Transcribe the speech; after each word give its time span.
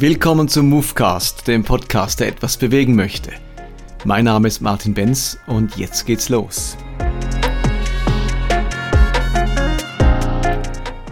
Willkommen 0.00 0.46
zum 0.46 0.68
Movecast, 0.68 1.48
dem 1.48 1.64
Podcast, 1.64 2.20
der 2.20 2.28
etwas 2.28 2.56
bewegen 2.56 2.94
möchte. 2.94 3.32
Mein 4.04 4.26
Name 4.26 4.46
ist 4.46 4.60
Martin 4.60 4.94
Benz 4.94 5.36
und 5.48 5.76
jetzt 5.76 6.06
geht's 6.06 6.28
los. 6.28 6.76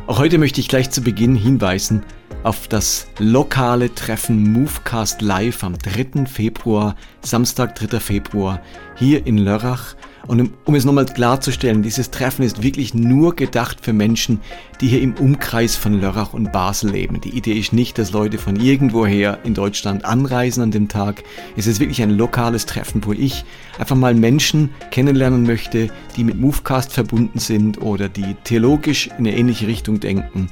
Auch 0.06 0.20
heute 0.20 0.38
möchte 0.38 0.60
ich 0.60 0.68
gleich 0.68 0.92
zu 0.92 1.00
Beginn 1.00 1.34
hinweisen 1.34 2.04
auf 2.44 2.68
das 2.68 3.08
lokale 3.18 3.92
Treffen 3.92 4.52
Movecast 4.52 5.20
Live 5.20 5.64
am 5.64 5.76
3. 5.76 6.26
Februar, 6.26 6.94
Samstag, 7.22 7.74
3. 7.74 7.98
Februar, 7.98 8.62
hier 8.94 9.26
in 9.26 9.38
Lörrach. 9.38 9.96
Und 10.26 10.52
um, 10.64 10.74
es 10.74 10.84
nochmal 10.84 11.06
klarzustellen, 11.06 11.82
dieses 11.82 12.10
Treffen 12.10 12.42
ist 12.42 12.62
wirklich 12.62 12.94
nur 12.94 13.36
gedacht 13.36 13.78
für 13.80 13.92
Menschen, 13.92 14.40
die 14.80 14.88
hier 14.88 15.00
im 15.00 15.14
Umkreis 15.14 15.76
von 15.76 16.00
Lörrach 16.00 16.32
und 16.32 16.52
Basel 16.52 16.90
leben. 16.90 17.20
Die 17.20 17.36
Idee 17.36 17.52
ist 17.52 17.72
nicht, 17.72 17.98
dass 17.98 18.12
Leute 18.12 18.38
von 18.38 18.56
irgendwoher 18.56 19.38
in 19.44 19.54
Deutschland 19.54 20.04
anreisen 20.04 20.62
an 20.62 20.70
dem 20.70 20.88
Tag. 20.88 21.22
Es 21.56 21.66
ist 21.66 21.80
wirklich 21.80 22.02
ein 22.02 22.10
lokales 22.10 22.66
Treffen, 22.66 23.04
wo 23.04 23.12
ich 23.12 23.44
einfach 23.78 23.96
mal 23.96 24.14
Menschen 24.14 24.70
kennenlernen 24.90 25.44
möchte, 25.44 25.90
die 26.16 26.24
mit 26.24 26.38
Movecast 26.38 26.92
verbunden 26.92 27.38
sind 27.38 27.80
oder 27.80 28.08
die 28.08 28.34
theologisch 28.44 29.06
in 29.06 29.26
eine 29.26 29.36
ähnliche 29.36 29.66
Richtung 29.68 30.00
denken. 30.00 30.50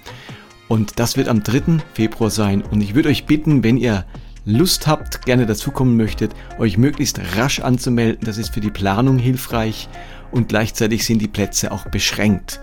Und 0.69 0.99
das 0.99 1.17
wird 1.17 1.29
am 1.29 1.43
3. 1.43 1.79
Februar 1.95 2.31
sein. 2.31 2.63
Und 2.63 2.81
ich 2.81 2.95
würde 2.95 3.09
euch 3.09 3.27
bitten, 3.27 3.63
wenn 3.63 3.77
ihr 3.77 4.07
Lust 4.47 4.87
habt, 4.87 5.25
gerne 5.25 5.47
dazukommen 5.47 5.97
möchtet, 5.97 6.33
euch 6.59 6.77
möglichst 6.77 7.21
rasch 7.37 7.61
anzumelden. 7.61 8.25
Das 8.25 8.39
ist 8.39 8.53
für 8.53 8.61
die 8.61 8.71
Planung 8.71 9.19
hilfreich 9.19 9.89
und 10.31 10.49
gleichzeitig 10.49 11.07
sind 11.07 11.21
die 11.21 11.29
Plätze 11.29 11.73
auch 11.73 11.87
beschränkt. 11.87 12.61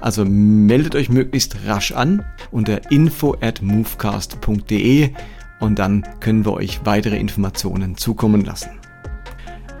Also 0.00 0.24
meldet 0.24 0.94
euch 0.94 1.08
möglichst 1.08 1.56
rasch 1.66 1.92
an 1.92 2.24
unter 2.50 2.90
info 2.90 3.36
at 3.40 3.62
movecast.de 3.62 5.10
und 5.60 5.78
dann 5.78 6.06
können 6.20 6.44
wir 6.44 6.52
euch 6.52 6.80
weitere 6.84 7.18
Informationen 7.18 7.96
zukommen 7.96 8.44
lassen. 8.44 8.70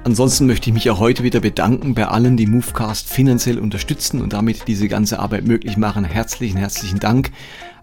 Ansonsten 0.04 0.46
möchte 0.46 0.68
ich 0.68 0.74
mich 0.74 0.90
auch 0.90 0.98
heute 0.98 1.22
wieder 1.22 1.40
bedanken 1.40 1.94
bei 1.94 2.06
allen, 2.06 2.36
die 2.36 2.46
Movecast 2.46 3.08
finanziell 3.08 3.58
unterstützen 3.58 4.20
und 4.20 4.34
damit 4.34 4.68
diese 4.68 4.86
ganze 4.86 5.18
Arbeit 5.18 5.46
möglich 5.46 5.78
machen. 5.78 6.04
Herzlichen, 6.04 6.58
herzlichen 6.58 7.00
Dank. 7.00 7.30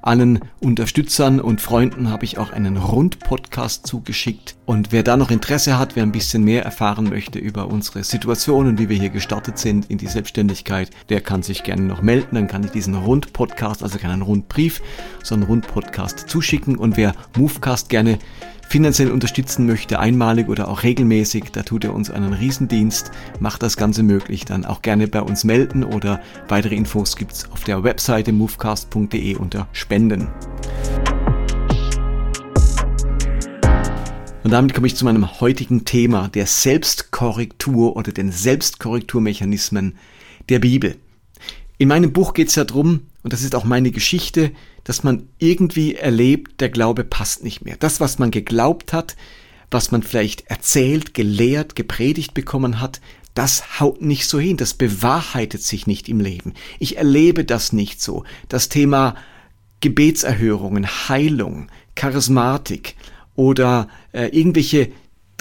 Allen 0.02 0.40
Unterstützern 0.60 1.40
und 1.40 1.62
Freunden 1.62 2.10
habe 2.10 2.26
ich 2.26 2.40
auch 2.40 2.52
einen 2.52 2.78
Rundpodcast 2.78 3.86
zugeschickt. 3.86 4.56
Und 4.66 4.92
wer 4.92 5.04
da 5.04 5.16
noch 5.16 5.30
Interesse 5.30 5.78
hat, 5.78 5.96
wer 5.96 6.04
ein 6.04 6.12
bisschen 6.12 6.44
mehr 6.44 6.64
erfahren 6.64 7.10
möchte 7.10 7.38
über 7.38 7.68
unsere 7.68 8.04
Situation 8.04 8.68
und 8.68 8.80
wie 8.80 8.90
wir 8.90 8.98
hier 8.98 9.10
gestartet 9.10 9.60
sind 9.60 9.92
in 9.92 10.00
die 10.00 10.08
Selbstständigkeit, 10.08 10.90
der 11.10 11.22
kann 11.22 11.44
sich 11.44 11.64
gerne 11.64 11.84
noch 11.84 12.02
melden. 12.02 12.36
Dann 12.36 12.48
kann 12.48 12.64
ich 12.64 12.72
diesen 12.72 12.96
Rundpodcast, 12.96 13.84
also 13.84 14.00
keinen 14.00 14.24
Rundbrief, 14.24 14.82
sondern 15.24 15.50
Rundpodcast 15.50 16.28
zuschicken. 16.28 16.78
Und 16.78 16.98
wer 16.98 17.14
Movecast 17.38 17.90
gerne 17.90 18.18
finanziell 18.72 19.12
unterstützen 19.12 19.66
möchte, 19.66 20.00
einmalig 20.00 20.48
oder 20.48 20.70
auch 20.70 20.84
regelmäßig, 20.84 21.52
da 21.52 21.62
tut 21.64 21.84
er 21.84 21.94
uns 21.94 22.10
einen 22.10 22.32
Riesendienst, 22.32 23.12
macht 23.42 23.62
das 23.64 23.76
Ganze 23.76 24.02
möglich, 24.02 24.46
dann 24.46 24.64
auch 24.64 24.82
gerne 24.82 25.10
bei 25.10 25.22
uns 25.22 25.44
melden 25.44 25.84
oder 25.84 26.22
weitere 26.48 26.76
Infos 26.76 27.18
gibt's 27.18 27.52
auf 27.52 27.66
der 27.66 27.84
Webseite 27.84 28.32
movecast.de 28.32 29.36
unter 29.36 29.68
Spenden. 29.92 30.30
Und 34.42 34.52
damit 34.52 34.74
komme 34.74 34.88
ich 34.88 34.96
zu 34.96 35.04
meinem 35.04 35.42
heutigen 35.42 35.84
Thema 35.84 36.30
der 36.30 36.48
Selbstkorrektur 36.48 37.98
oder 37.98 38.14
den 38.14 38.32
Selbstkorrekturmechanismen 38.32 39.98
der 40.48 40.60
Bibel. 40.60 40.96
In 41.78 41.90
meinem 41.90 42.14
Buch 42.14 42.34
geht 42.34 42.48
es 42.48 42.56
ja 42.56 42.64
darum, 42.64 43.02
und 43.24 43.34
das 43.34 43.42
ist 43.42 43.54
auch 43.54 43.66
meine 43.66 43.92
Geschichte, 43.92 44.54
dass 44.86 45.04
man 45.04 45.28
irgendwie 45.40 45.96
erlebt, 45.96 46.62
der 46.62 46.70
Glaube 46.70 47.04
passt 47.04 47.44
nicht 47.44 47.66
mehr. 47.66 47.76
Das, 47.78 48.00
was 48.00 48.18
man 48.18 48.32
geglaubt 48.32 48.94
hat, 48.94 49.18
was 49.72 49.92
man 49.92 50.04
vielleicht 50.04 50.48
erzählt, 50.48 51.14
gelehrt, 51.14 51.76
gepredigt 51.76 52.34
bekommen 52.34 52.80
hat, 52.80 53.02
das 53.34 53.82
haut 53.82 54.02
nicht 54.02 54.26
so 54.26 54.40
hin, 54.40 54.56
das 54.56 54.74
bewahrheitet 54.74 55.62
sich 55.62 55.86
nicht 55.86 56.08
im 56.08 56.22
Leben. 56.22 56.54
Ich 56.80 56.96
erlebe 56.96 57.44
das 57.44 57.74
nicht 57.74 58.02
so. 58.02 58.24
Das 58.48 58.70
Thema 58.70 59.16
Gebetserhörungen, 59.82 60.88
Heilung, 60.88 61.68
Charismatik 61.96 62.96
oder 63.36 63.88
äh, 64.14 64.28
irgendwelche 64.28 64.92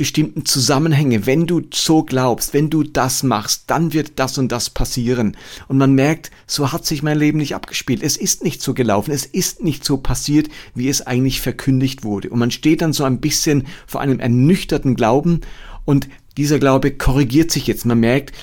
bestimmten 0.01 0.47
Zusammenhänge. 0.47 1.27
Wenn 1.27 1.47
du 1.47 1.61
so 1.75 2.05
glaubst, 2.05 2.55
wenn 2.55 2.71
du 2.71 2.83
das 2.83 3.23
machst, 3.23 3.65
dann 3.67 3.93
wird 3.93 4.13
das 4.19 4.39
und 4.39 4.51
das 4.51 4.71
passieren. 4.71 5.37
Und 5.69 5.77
man 5.77 5.95
merkt, 5.95 6.31
so 6.47 6.73
hat 6.73 6.87
sich 6.87 7.03
mein 7.03 7.19
Leben 7.19 7.37
nicht 7.37 7.55
abgespielt. 7.55 8.03
Es 8.03 8.17
ist 8.17 8.43
nicht 8.43 8.63
so 8.63 8.73
gelaufen. 8.73 9.11
Es 9.13 9.27
ist 9.27 9.63
nicht 9.63 9.85
so 9.85 9.99
passiert, 9.99 10.49
wie 10.75 10.89
es 10.89 11.07
eigentlich 11.07 11.43
verkündigt 11.43 12.03
wurde. 12.03 12.31
Und 12.31 12.39
man 12.39 12.51
steht 12.51 12.81
dann 12.81 12.95
so 12.95 13.05
ein 13.05 13.21
bisschen 13.21 13.67
vor 13.87 14.01
einem 14.01 14.21
ernüchterten 14.21 14.97
Glauben 14.97 15.43
und 15.85 16.09
dieser 16.39 16.59
Glaube 16.59 16.93
korrigiert 16.93 17.51
sich 17.51 17.67
jetzt. 17.67 17.85
Man 17.85 18.01
merkt, 18.01 18.35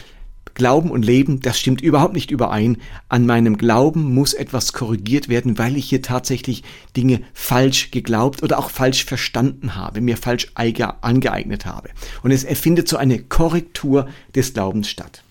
Glauben 0.57 0.89
und 0.89 1.05
Leben, 1.05 1.39
das 1.39 1.59
stimmt 1.59 1.81
überhaupt 1.81 2.15
nicht 2.15 2.31
überein. 2.31 2.77
An 3.09 3.27
meinem 3.27 3.59
Glauben 3.59 4.15
muss 4.15 4.33
etwas 4.33 4.73
korrigiert 4.73 5.29
werden, 5.29 5.59
weil 5.59 5.77
ich 5.77 5.87
hier 5.87 6.01
tatsächlich 6.01 6.63
Dinge 6.97 7.21
falsch 7.31 7.91
geglaubt 7.91 8.41
oder 8.41 8.57
auch 8.57 8.71
falsch 8.71 9.05
verstanden 9.05 9.75
habe, 9.75 10.01
mir 10.01 10.17
falsch 10.17 10.47
angeeignet 10.55 11.67
habe. 11.67 11.89
Und 12.23 12.31
es 12.31 12.43
erfindet 12.43 12.87
so 12.87 12.97
eine 12.97 13.19
Korrektur 13.19 14.07
des 14.35 14.55
Glaubens 14.55 14.89
statt. 14.89 15.21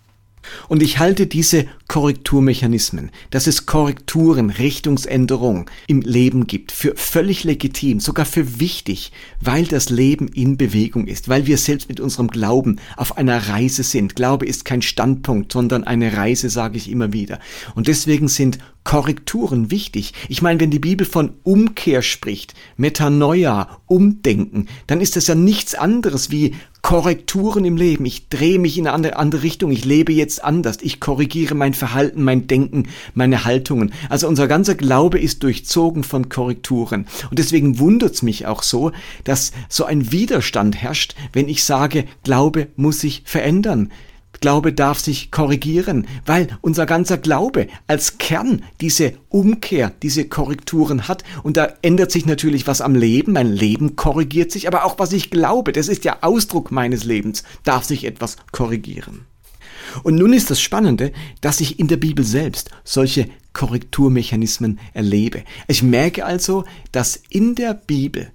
Und 0.68 0.82
ich 0.82 0.98
halte 0.98 1.26
diese 1.26 1.66
Korrekturmechanismen, 1.88 3.10
dass 3.30 3.46
es 3.46 3.66
Korrekturen, 3.66 4.50
Richtungsänderungen 4.50 5.66
im 5.86 6.00
Leben 6.00 6.46
gibt, 6.46 6.72
für 6.72 6.94
völlig 6.96 7.44
legitim, 7.44 8.00
sogar 8.00 8.26
für 8.26 8.60
wichtig, 8.60 9.12
weil 9.40 9.64
das 9.66 9.88
Leben 9.90 10.28
in 10.28 10.56
Bewegung 10.56 11.06
ist, 11.06 11.28
weil 11.28 11.46
wir 11.46 11.58
selbst 11.58 11.88
mit 11.88 12.00
unserem 12.00 12.28
Glauben 12.28 12.80
auf 12.96 13.16
einer 13.16 13.48
Reise 13.48 13.82
sind. 13.82 14.16
Glaube 14.16 14.46
ist 14.46 14.64
kein 14.64 14.82
Standpunkt, 14.82 15.52
sondern 15.52 15.84
eine 15.84 16.16
Reise, 16.16 16.50
sage 16.50 16.76
ich 16.76 16.90
immer 16.90 17.12
wieder. 17.12 17.38
Und 17.74 17.86
deswegen 17.88 18.28
sind 18.28 18.58
Korrekturen 18.86 19.72
wichtig. 19.72 20.12
Ich 20.28 20.42
meine, 20.42 20.60
wenn 20.60 20.70
die 20.70 20.78
Bibel 20.78 21.06
von 21.06 21.32
Umkehr 21.42 22.02
spricht, 22.02 22.54
Metanoia, 22.76 23.80
Umdenken, 23.86 24.68
dann 24.86 25.00
ist 25.00 25.16
das 25.16 25.26
ja 25.26 25.34
nichts 25.34 25.74
anderes 25.74 26.30
wie 26.30 26.54
Korrekturen 26.86 27.64
im 27.64 27.76
Leben. 27.76 28.04
Ich 28.04 28.28
drehe 28.28 28.60
mich 28.60 28.78
in 28.78 28.86
eine 28.86 29.16
andere 29.16 29.42
Richtung. 29.42 29.72
Ich 29.72 29.84
lebe 29.84 30.12
jetzt 30.12 30.44
anders. 30.44 30.78
Ich 30.82 31.00
korrigiere 31.00 31.56
mein 31.56 31.74
Verhalten, 31.74 32.22
mein 32.22 32.46
Denken, 32.46 32.84
meine 33.12 33.44
Haltungen. 33.44 33.92
Also 34.08 34.28
unser 34.28 34.46
ganzer 34.46 34.76
Glaube 34.76 35.18
ist 35.18 35.42
durchzogen 35.42 36.04
von 36.04 36.28
Korrekturen. 36.28 37.08
Und 37.28 37.40
deswegen 37.40 37.80
wundert 37.80 38.14
es 38.14 38.22
mich 38.22 38.46
auch 38.46 38.62
so, 38.62 38.92
dass 39.24 39.50
so 39.68 39.84
ein 39.84 40.12
Widerstand 40.12 40.80
herrscht, 40.80 41.16
wenn 41.32 41.48
ich 41.48 41.64
sage, 41.64 42.04
Glaube 42.22 42.68
muss 42.76 43.00
sich 43.00 43.22
verändern. 43.24 43.90
Glaube 44.40 44.72
darf 44.72 44.98
sich 44.98 45.30
korrigieren, 45.30 46.06
weil 46.24 46.48
unser 46.60 46.86
ganzer 46.86 47.18
Glaube 47.18 47.68
als 47.86 48.18
Kern 48.18 48.62
diese 48.80 49.14
Umkehr, 49.28 49.92
diese 50.02 50.26
Korrekturen 50.26 51.08
hat. 51.08 51.24
Und 51.42 51.56
da 51.56 51.68
ändert 51.82 52.10
sich 52.10 52.26
natürlich 52.26 52.66
was 52.66 52.80
am 52.80 52.94
Leben. 52.94 53.32
Mein 53.32 53.52
Leben 53.52 53.96
korrigiert 53.96 54.52
sich, 54.52 54.68
aber 54.68 54.84
auch 54.84 54.98
was 54.98 55.12
ich 55.12 55.30
glaube, 55.30 55.72
das 55.72 55.88
ist 55.88 56.04
ja 56.04 56.18
Ausdruck 56.22 56.70
meines 56.70 57.04
Lebens, 57.04 57.44
darf 57.64 57.84
sich 57.84 58.04
etwas 58.04 58.36
korrigieren. 58.52 59.26
Und 60.02 60.16
nun 60.16 60.32
ist 60.32 60.50
das 60.50 60.60
Spannende, 60.60 61.12
dass 61.40 61.60
ich 61.60 61.78
in 61.78 61.88
der 61.88 61.96
Bibel 61.96 62.24
selbst 62.24 62.70
solche 62.84 63.28
Korrekturmechanismen 63.52 64.78
erlebe. 64.92 65.42
Ich 65.68 65.82
merke 65.82 66.26
also, 66.26 66.64
dass 66.92 67.22
in 67.30 67.54
der 67.54 67.74
Bibel, 67.74 68.30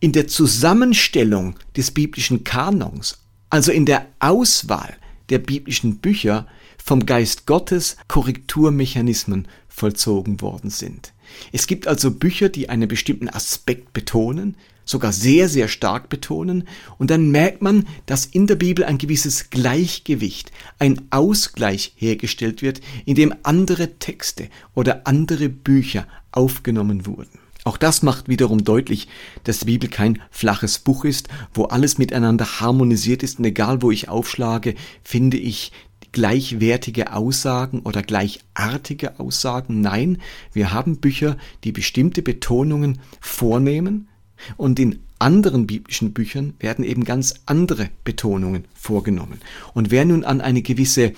in 0.00 0.12
der 0.12 0.26
Zusammenstellung 0.26 1.56
des 1.76 1.90
biblischen 1.90 2.44
Kanons, 2.44 3.18
also 3.50 3.72
in 3.72 3.86
der 3.86 4.06
Auswahl 4.20 4.94
der 5.30 5.38
biblischen 5.38 5.98
Bücher 5.98 6.46
vom 6.82 7.06
Geist 7.06 7.46
Gottes 7.46 7.96
Korrekturmechanismen 8.08 9.48
vollzogen 9.68 10.40
worden 10.40 10.70
sind. 10.70 11.12
Es 11.52 11.66
gibt 11.66 11.86
also 11.88 12.10
Bücher, 12.10 12.48
die 12.48 12.68
einen 12.68 12.88
bestimmten 12.88 13.28
Aspekt 13.28 13.92
betonen, 13.92 14.56
sogar 14.84 15.12
sehr, 15.12 15.48
sehr 15.48 15.68
stark 15.68 16.08
betonen, 16.08 16.68
und 16.98 17.10
dann 17.10 17.30
merkt 17.30 17.62
man, 17.62 17.86
dass 18.06 18.26
in 18.26 18.46
der 18.46 18.56
Bibel 18.56 18.84
ein 18.84 18.98
gewisses 18.98 19.50
Gleichgewicht, 19.50 20.52
ein 20.78 21.00
Ausgleich 21.10 21.94
hergestellt 21.96 22.60
wird, 22.60 22.80
in 23.06 23.14
dem 23.14 23.34
andere 23.42 23.98
Texte 23.98 24.48
oder 24.74 25.06
andere 25.06 25.48
Bücher 25.48 26.06
aufgenommen 26.32 27.06
wurden. 27.06 27.43
Auch 27.64 27.78
das 27.78 28.02
macht 28.02 28.28
wiederum 28.28 28.62
deutlich, 28.62 29.08
dass 29.44 29.60
die 29.60 29.64
Bibel 29.64 29.88
kein 29.88 30.20
flaches 30.30 30.78
Buch 30.78 31.06
ist, 31.06 31.28
wo 31.54 31.64
alles 31.64 31.96
miteinander 31.96 32.60
harmonisiert 32.60 33.22
ist 33.22 33.38
und 33.38 33.46
egal 33.46 33.80
wo 33.80 33.90
ich 33.90 34.08
aufschlage, 34.08 34.74
finde 35.02 35.38
ich 35.38 35.72
gleichwertige 36.12 37.12
Aussagen 37.12 37.80
oder 37.80 38.02
gleichartige 38.02 39.18
Aussagen. 39.18 39.80
Nein, 39.80 40.18
wir 40.52 40.72
haben 40.72 40.98
Bücher, 40.98 41.36
die 41.64 41.72
bestimmte 41.72 42.22
Betonungen 42.22 43.00
vornehmen 43.20 44.08
und 44.56 44.78
in 44.78 45.00
anderen 45.18 45.66
biblischen 45.66 46.12
Büchern 46.12 46.54
werden 46.60 46.84
eben 46.84 47.04
ganz 47.04 47.34
andere 47.46 47.88
Betonungen 48.04 48.66
vorgenommen. 48.74 49.40
Und 49.72 49.90
wer 49.90 50.04
nun 50.04 50.22
an 50.24 50.40
eine 50.40 50.60
gewisse 50.62 51.14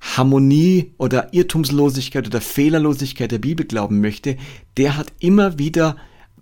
Harmonie 0.00 0.92
oder 0.98 1.32
Irrtumslosigkeit 1.32 2.26
oder 2.26 2.40
Fehlerlosigkeit 2.40 3.30
der 3.30 3.38
Bibel 3.38 3.66
glauben 3.66 4.00
möchte, 4.00 4.36
der 4.76 4.96
hat 4.96 5.12
immer 5.18 5.58
wieder 5.58 5.96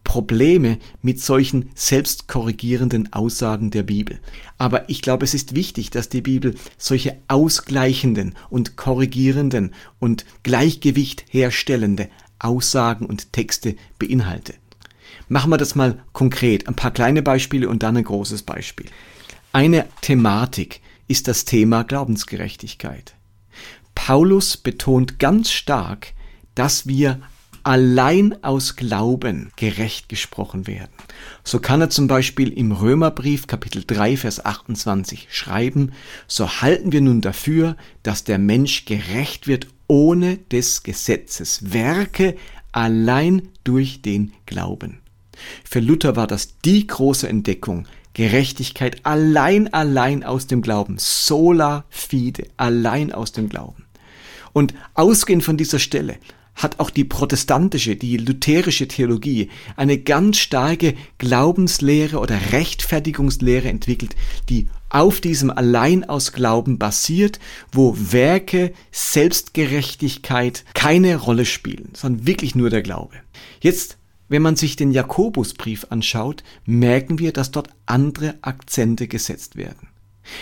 Probleme 0.06 0.79
mit 1.03 1.20
solchen 1.20 1.70
selbstkorrigierenden 1.75 3.12
Aussagen 3.12 3.73
der 3.73 3.82
Bibel. 3.82 4.20
Aber 4.56 4.88
ich 4.88 5.03
glaube, 5.03 5.25
es 5.25 5.35
ist 5.35 5.56
wichtig, 5.56 5.91
dass 5.91 6.08
die 6.08 6.20
Bibel 6.20 6.55
solche 6.79 7.17
ausgleichenden 7.26 8.37
und 8.49 8.76
korrigierenden 8.76 9.75
und 9.99 10.25
Gleichgewicht 10.44 11.25
herstellende 11.29 12.08
Aussagen 12.38 13.06
und 13.06 13.32
Texte 13.32 13.75
beinhaltet. 13.99 14.58
Machen 15.29 15.50
wir 15.50 15.58
das 15.58 15.75
mal 15.75 15.99
konkret. 16.12 16.69
Ein 16.69 16.76
paar 16.76 16.93
kleine 16.93 17.23
Beispiele 17.23 17.69
und 17.69 17.82
dann 17.82 17.97
ein 17.97 18.05
großes 18.05 18.44
Beispiel. 18.44 18.87
Eine 19.53 19.87
Thematik 20.03 20.82
ist 21.08 21.26
das 21.26 21.44
Thema 21.44 21.82
Glaubensgerechtigkeit. 21.82 23.16
Paulus 23.96 24.56
betont 24.56 25.19
ganz 25.19 25.50
stark, 25.50 26.12
dass 26.54 26.87
wir 26.87 27.20
allein 27.64 28.44
aus 28.44 28.76
Glauben 28.76 29.50
gerecht 29.56 30.08
gesprochen 30.08 30.69
werden. 30.69 30.93
So 31.43 31.58
kann 31.58 31.81
er 31.81 31.90
zum 31.90 32.06
Beispiel 32.06 32.52
im 32.52 32.70
Römerbrief 32.70 33.48
Kapitel 33.48 33.82
3 33.84 34.19
Vers 34.19 34.44
28 34.44 35.26
schreiben, 35.32 35.90
so 36.28 36.60
halten 36.60 36.93
wir 36.93 37.00
nun 37.00 37.20
dafür, 37.20 37.76
dass 38.04 38.22
der 38.22 38.38
Mensch 38.38 38.84
gerecht 38.84 39.48
wird 39.48 39.66
ohne 39.88 40.37
des 40.37 40.84
Gesetzes 40.84 41.72
Werke 41.72 42.37
allein 42.70 43.48
durch 43.64 44.02
den 44.02 44.32
Glauben. 44.46 45.00
Für 45.69 45.81
Luther 45.81 46.14
war 46.14 46.28
das 46.28 46.60
die 46.64 46.87
große 46.87 47.28
Entdeckung, 47.28 47.88
Gerechtigkeit 48.14 49.04
allein, 49.04 49.75
allein 49.75 50.22
aus 50.22 50.46
dem 50.46 50.62
Glauben, 50.62 50.96
sola 50.98 51.84
fide, 51.90 52.46
allein 52.56 53.12
aus 53.12 53.32
dem 53.32 53.48
Glauben. 53.48 53.86
Und 54.56 54.73
ausgehend 54.94 55.44
von 55.44 55.58
dieser 55.58 55.79
Stelle 55.79 56.17
hat 56.55 56.81
auch 56.81 56.88
die 56.88 57.05
protestantische, 57.05 57.94
die 57.94 58.17
lutherische 58.17 58.88
Theologie 58.88 59.50
eine 59.76 59.99
ganz 59.99 60.38
starke 60.38 60.94
Glaubenslehre 61.19 62.19
oder 62.19 62.41
Rechtfertigungslehre 62.53 63.69
entwickelt, 63.69 64.17
die 64.49 64.69
auf 64.88 65.20
diesem 65.20 65.50
Allein 65.50 66.05
aus 66.08 66.32
Glauben 66.32 66.79
basiert, 66.79 67.38
wo 67.70 67.99
Werke, 67.99 68.73
Selbstgerechtigkeit 68.93 70.64
keine 70.73 71.17
Rolle 71.17 71.44
spielen, 71.44 71.91
sondern 71.93 72.26
wirklich 72.26 72.55
nur 72.55 72.70
der 72.70 72.81
Glaube. 72.81 73.17
Jetzt, 73.61 73.99
wenn 74.31 74.41
man 74.41 74.56
sich 74.56 74.75
den 74.75 74.91
Jakobusbrief 74.91 75.88
anschaut, 75.91 76.44
merken 76.64 77.19
wir, 77.19 77.35
dass 77.35 77.50
dort 77.50 77.69
andere 77.85 78.37
Akzente 78.41 79.06
gesetzt 79.06 79.56
werden. 79.56 79.88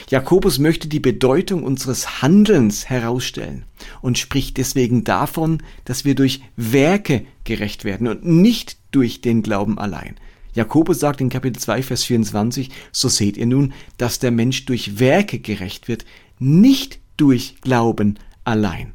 Jakobus 0.09 0.59
möchte 0.59 0.89
die 0.89 1.01
Bedeutung 1.01 1.63
unseres 1.63 2.23
Handelns 2.23 2.89
herausstellen 2.89 3.65
und 4.01 4.19
spricht 4.19 4.57
deswegen 4.57 5.05
davon, 5.05 5.63
dass 5.85 6.05
wir 6.05 6.15
durch 6.15 6.41
Werke 6.57 7.27
gerecht 7.45 7.85
werden 7.85 8.07
und 8.07 8.25
nicht 8.25 8.77
durch 8.91 9.21
den 9.21 9.43
Glauben 9.43 9.79
allein. 9.79 10.17
Jakobus 10.55 11.01
sagt 11.01 11.21
in 11.21 11.29
Kapitel 11.29 11.61
2, 11.61 11.83
Vers 11.83 12.05
24, 12.05 12.71
so 12.93 13.09
seht 13.09 13.37
ihr 13.37 13.47
nun, 13.47 13.73
dass 13.97 14.21
der 14.21 14.31
Mensch 14.31 14.67
durch 14.67 14.99
Werke 15.01 15.41
gerecht 15.41 15.89
wird, 15.89 16.05
nicht 16.39 17.01
durch 17.17 17.57
Glauben 17.61 18.19
allein. 18.45 18.93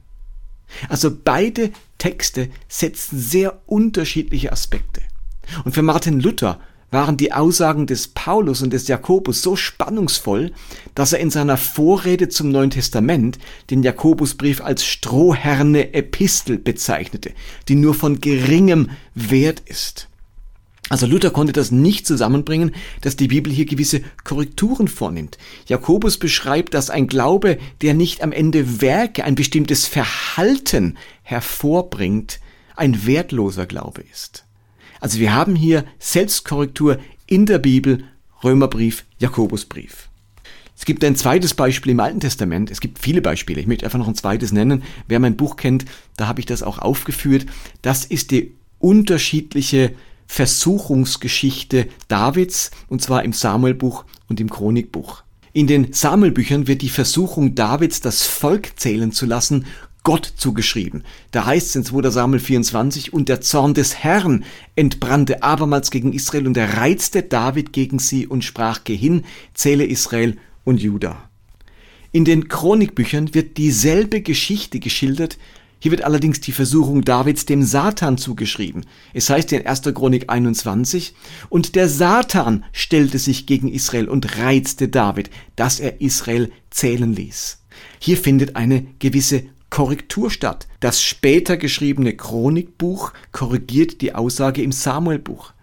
Also 0.87 1.11
beide 1.11 1.71
Texte 1.97 2.49
setzen 2.67 3.19
sehr 3.19 3.59
unterschiedliche 3.65 4.51
Aspekte. 4.51 5.01
Und 5.65 5.73
für 5.73 5.81
Martin 5.81 6.19
Luther 6.19 6.59
waren 6.91 7.17
die 7.17 7.33
Aussagen 7.33 7.87
des 7.87 8.07
Paulus 8.07 8.61
und 8.61 8.71
des 8.71 8.87
Jakobus 8.87 9.41
so 9.41 9.55
spannungsvoll, 9.55 10.51
dass 10.95 11.13
er 11.13 11.19
in 11.19 11.29
seiner 11.29 11.57
Vorrede 11.57 12.29
zum 12.29 12.49
Neuen 12.49 12.71
Testament 12.71 13.37
den 13.69 13.83
Jakobusbrief 13.83 14.61
als 14.61 14.85
strohherne 14.85 15.93
Epistel 15.93 16.57
bezeichnete, 16.57 17.31
die 17.67 17.75
nur 17.75 17.93
von 17.93 18.21
geringem 18.21 18.89
Wert 19.13 19.61
ist. 19.65 20.07
Also 20.89 21.05
Luther 21.05 21.29
konnte 21.29 21.53
das 21.53 21.69
nicht 21.69 22.07
zusammenbringen, 22.07 22.73
dass 23.01 23.15
die 23.15 23.27
Bibel 23.27 23.53
hier 23.53 23.65
gewisse 23.65 24.01
Korrekturen 24.23 24.87
vornimmt. 24.87 25.37
Jakobus 25.67 26.17
beschreibt, 26.17 26.73
dass 26.73 26.89
ein 26.89 27.07
Glaube, 27.07 27.59
der 27.81 27.93
nicht 27.93 28.23
am 28.23 28.31
Ende 28.31 28.81
Werke, 28.81 29.23
ein 29.23 29.35
bestimmtes 29.35 29.85
Verhalten 29.85 30.97
hervorbringt, 31.21 32.39
ein 32.75 33.05
wertloser 33.05 33.67
Glaube 33.67 34.03
ist. 34.11 34.45
Also 34.99 35.19
wir 35.19 35.33
haben 35.33 35.55
hier 35.55 35.85
Selbstkorrektur 35.99 36.99
in 37.27 37.45
der 37.45 37.59
Bibel, 37.59 38.03
Römerbrief, 38.43 39.05
Jakobusbrief. 39.17 40.09
Es 40.77 40.85
gibt 40.85 41.03
ein 41.03 41.17
zweites 41.17 41.53
Beispiel 41.53 41.91
im 41.91 41.99
Alten 41.99 42.21
Testament. 42.21 42.71
Es 42.71 42.79
gibt 42.79 42.99
viele 42.99 43.21
Beispiele. 43.21 43.59
Ich 43.59 43.67
möchte 43.67 43.85
einfach 43.85 43.99
noch 43.99 44.07
ein 44.07 44.15
zweites 44.15 44.53
nennen. 44.53 44.83
Wer 45.07 45.19
mein 45.19 45.35
Buch 45.35 45.57
kennt, 45.57 45.85
da 46.15 46.27
habe 46.27 46.39
ich 46.39 46.45
das 46.45 46.63
auch 46.63 46.79
aufgeführt. 46.79 47.45
Das 47.81 48.05
ist 48.05 48.31
die 48.31 48.55
unterschiedliche 48.79 49.91
Versuchungsgeschichte 50.25 51.87
Davids, 52.07 52.71
und 52.87 53.01
zwar 53.01 53.23
im 53.23 53.33
Samuelbuch 53.33 54.05
und 54.29 54.39
im 54.39 54.49
Chronikbuch. 54.49 55.23
In 55.51 55.67
den 55.67 55.91
Samuelbüchern 55.91 56.67
wird 56.67 56.81
die 56.81 56.89
Versuchung 56.89 57.55
Davids, 57.55 57.99
das 57.99 58.25
Volk 58.25 58.79
zählen 58.79 59.11
zu 59.11 59.25
lassen, 59.25 59.65
Gott 60.03 60.33
zugeschrieben. 60.37 61.03
Da 61.31 61.45
heißt 61.45 61.67
es 61.67 61.75
in 61.75 61.83
2. 61.83 62.09
Samuel 62.09 62.39
24, 62.39 63.13
und 63.13 63.29
der 63.29 63.41
Zorn 63.41 63.73
des 63.73 63.95
Herrn 63.97 64.45
entbrannte 64.75 65.43
abermals 65.43 65.91
gegen 65.91 66.13
Israel 66.13 66.47
und 66.47 66.57
er 66.57 66.77
reizte 66.77 67.21
David 67.23 67.73
gegen 67.73 67.99
sie 67.99 68.25
und 68.25 68.43
sprach, 68.43 68.83
geh 68.83 68.95
hin, 68.95 69.23
zähle 69.53 69.85
Israel 69.85 70.37
und 70.63 70.81
Juda. 70.81 71.29
In 72.11 72.25
den 72.25 72.47
Chronikbüchern 72.47 73.33
wird 73.35 73.57
dieselbe 73.57 74.21
Geschichte 74.21 74.79
geschildert, 74.79 75.37
hier 75.81 75.91
wird 75.91 76.03
allerdings 76.03 76.41
die 76.41 76.51
Versuchung 76.51 77.05
Davids 77.05 77.45
dem 77.45 77.63
Satan 77.63 78.17
zugeschrieben. 78.17 78.85
Es 79.13 79.29
heißt 79.29 79.53
in 79.53 79.65
1. 79.65 79.81
Chronik 79.93 80.29
21, 80.29 81.13
und 81.47 81.75
der 81.75 81.87
Satan 81.87 82.65
stellte 82.73 83.17
sich 83.17 83.45
gegen 83.45 83.69
Israel 83.69 84.09
und 84.09 84.37
reizte 84.37 84.89
David, 84.89 85.29
dass 85.55 85.79
er 85.79 86.01
Israel 86.01 86.51
zählen 86.69 87.13
ließ. 87.13 87.59
Hier 87.99 88.17
findet 88.17 88.57
eine 88.57 88.85
gewisse 88.99 89.43
Korrektur 89.69 90.31
statt. 90.31 90.67
Das 90.79 91.01
später 91.01 91.57
geschriebene 91.57 92.15
Chronikbuch 92.15 93.13
korrigiert 93.31 94.01
die 94.01 94.15
Aussage 94.15 94.61
im 94.61 94.71
Samuelbuch. 94.71 95.53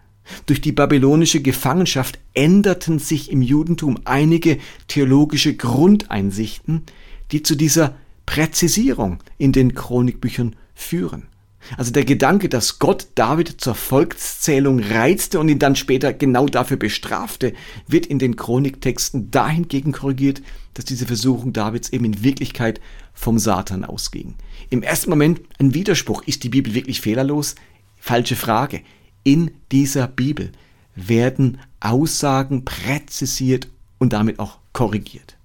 Durch 0.46 0.60
die 0.60 0.72
babylonische 0.72 1.40
Gefangenschaft 1.40 2.18
änderten 2.34 2.98
sich 2.98 3.30
im 3.30 3.42
Judentum 3.42 3.98
einige 4.04 4.58
theologische 4.88 5.54
Grundeinsichten, 5.54 6.82
die 7.32 7.42
zu 7.42 7.54
dieser 7.54 7.94
Präzisierung 8.26 9.22
in 9.38 9.52
den 9.52 9.74
Chronikbüchern 9.74 10.56
führen. 10.74 11.28
Also 11.76 11.90
der 11.90 12.04
Gedanke, 12.04 12.48
dass 12.48 12.78
Gott 12.78 13.08
David 13.16 13.60
zur 13.60 13.74
Volkszählung 13.74 14.78
reizte 14.80 15.40
und 15.40 15.48
ihn 15.48 15.58
dann 15.58 15.74
später 15.74 16.12
genau 16.12 16.46
dafür 16.46 16.76
bestrafte, 16.76 17.54
wird 17.88 18.06
in 18.06 18.18
den 18.18 18.36
Chroniktexten 18.36 19.30
dahingegen 19.30 19.92
korrigiert, 19.92 20.42
dass 20.74 20.84
diese 20.84 21.06
Versuchung 21.06 21.52
Davids 21.52 21.88
eben 21.88 22.04
in 22.04 22.22
Wirklichkeit 22.22 22.80
vom 23.16 23.40
Satan 23.40 23.84
ausging. 23.84 24.36
Im 24.70 24.84
ersten 24.84 25.10
Moment 25.10 25.40
ein 25.58 25.74
Widerspruch. 25.74 26.22
Ist 26.22 26.44
die 26.44 26.48
Bibel 26.48 26.74
wirklich 26.74 27.00
fehlerlos? 27.00 27.56
Falsche 27.98 28.36
Frage. 28.36 28.82
In 29.24 29.50
dieser 29.72 30.06
Bibel 30.06 30.52
werden 30.94 31.58
Aussagen 31.80 32.64
präzisiert 32.64 33.68
und 33.98 34.12
damit 34.12 34.38
auch 34.38 34.58
korrigiert. 34.72 35.36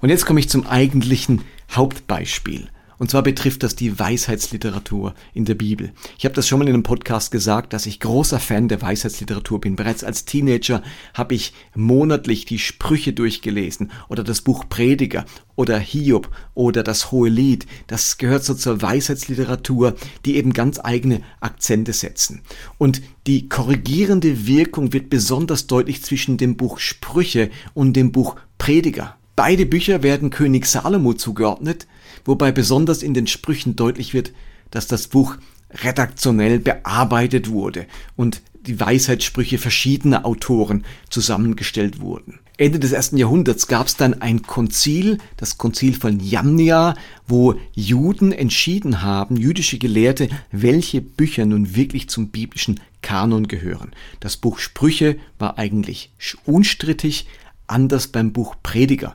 Und 0.00 0.10
jetzt 0.10 0.26
komme 0.26 0.40
ich 0.40 0.48
zum 0.48 0.66
eigentlichen 0.66 1.42
Hauptbeispiel. 1.70 2.68
Und 2.98 3.10
zwar 3.10 3.22
betrifft 3.22 3.62
das 3.62 3.76
die 3.76 3.98
Weisheitsliteratur 3.98 5.14
in 5.32 5.44
der 5.44 5.54
Bibel. 5.54 5.92
Ich 6.18 6.24
habe 6.24 6.34
das 6.34 6.48
schon 6.48 6.58
mal 6.58 6.66
in 6.66 6.74
einem 6.74 6.82
Podcast 6.82 7.30
gesagt, 7.30 7.72
dass 7.72 7.86
ich 7.86 8.00
großer 8.00 8.40
Fan 8.40 8.68
der 8.68 8.82
Weisheitsliteratur 8.82 9.60
bin. 9.60 9.76
Bereits 9.76 10.02
als 10.02 10.24
Teenager 10.24 10.82
habe 11.14 11.34
ich 11.34 11.52
monatlich 11.74 12.44
die 12.44 12.58
Sprüche 12.58 13.12
durchgelesen 13.12 13.92
oder 14.08 14.24
das 14.24 14.42
Buch 14.42 14.64
Prediger 14.68 15.24
oder 15.54 15.78
Hiob 15.78 16.28
oder 16.54 16.82
das 16.82 17.12
Hohe 17.12 17.28
Lied. 17.28 17.66
Das 17.86 18.18
gehört 18.18 18.44
so 18.44 18.54
zur 18.54 18.82
Weisheitsliteratur, 18.82 19.94
die 20.24 20.36
eben 20.36 20.52
ganz 20.52 20.80
eigene 20.82 21.22
Akzente 21.40 21.92
setzen. 21.92 22.42
Und 22.78 23.00
die 23.26 23.48
korrigierende 23.48 24.46
Wirkung 24.46 24.92
wird 24.92 25.10
besonders 25.10 25.66
deutlich 25.66 26.02
zwischen 26.02 26.36
dem 26.36 26.56
Buch 26.56 26.78
Sprüche 26.78 27.50
und 27.74 27.94
dem 27.94 28.10
Buch 28.10 28.36
Prediger. 28.58 29.16
Beide 29.36 29.66
Bücher 29.66 30.02
werden 30.02 30.30
König 30.30 30.66
Salomo 30.66 31.14
zugeordnet, 31.14 31.86
wobei 32.28 32.52
besonders 32.52 33.02
in 33.02 33.14
den 33.14 33.26
Sprüchen 33.26 33.74
deutlich 33.74 34.12
wird, 34.12 34.32
dass 34.70 34.86
das 34.86 35.08
Buch 35.08 35.36
redaktionell 35.82 36.58
bearbeitet 36.58 37.50
wurde 37.50 37.86
und 38.16 38.42
die 38.66 38.78
Weisheitssprüche 38.78 39.56
verschiedener 39.56 40.26
Autoren 40.26 40.84
zusammengestellt 41.08 42.00
wurden. 42.00 42.40
Ende 42.58 42.78
des 42.78 42.92
ersten 42.92 43.16
Jahrhunderts 43.16 43.66
gab 43.66 43.86
es 43.86 43.96
dann 43.96 44.20
ein 44.20 44.42
Konzil, 44.42 45.18
das 45.36 45.58
Konzil 45.58 45.94
von 45.94 46.20
Jamnia, 46.20 46.94
wo 47.26 47.54
Juden 47.72 48.32
entschieden 48.32 49.00
haben, 49.02 49.36
jüdische 49.36 49.78
Gelehrte, 49.78 50.28
welche 50.50 51.00
Bücher 51.00 51.46
nun 51.46 51.76
wirklich 51.76 52.10
zum 52.10 52.28
biblischen 52.28 52.80
Kanon 53.00 53.48
gehören. 53.48 53.92
Das 54.20 54.36
Buch 54.36 54.58
Sprüche 54.58 55.16
war 55.38 55.56
eigentlich 55.56 56.12
unstrittig, 56.44 57.26
anders 57.68 58.08
beim 58.08 58.32
Buch 58.32 58.56
Prediger. 58.62 59.14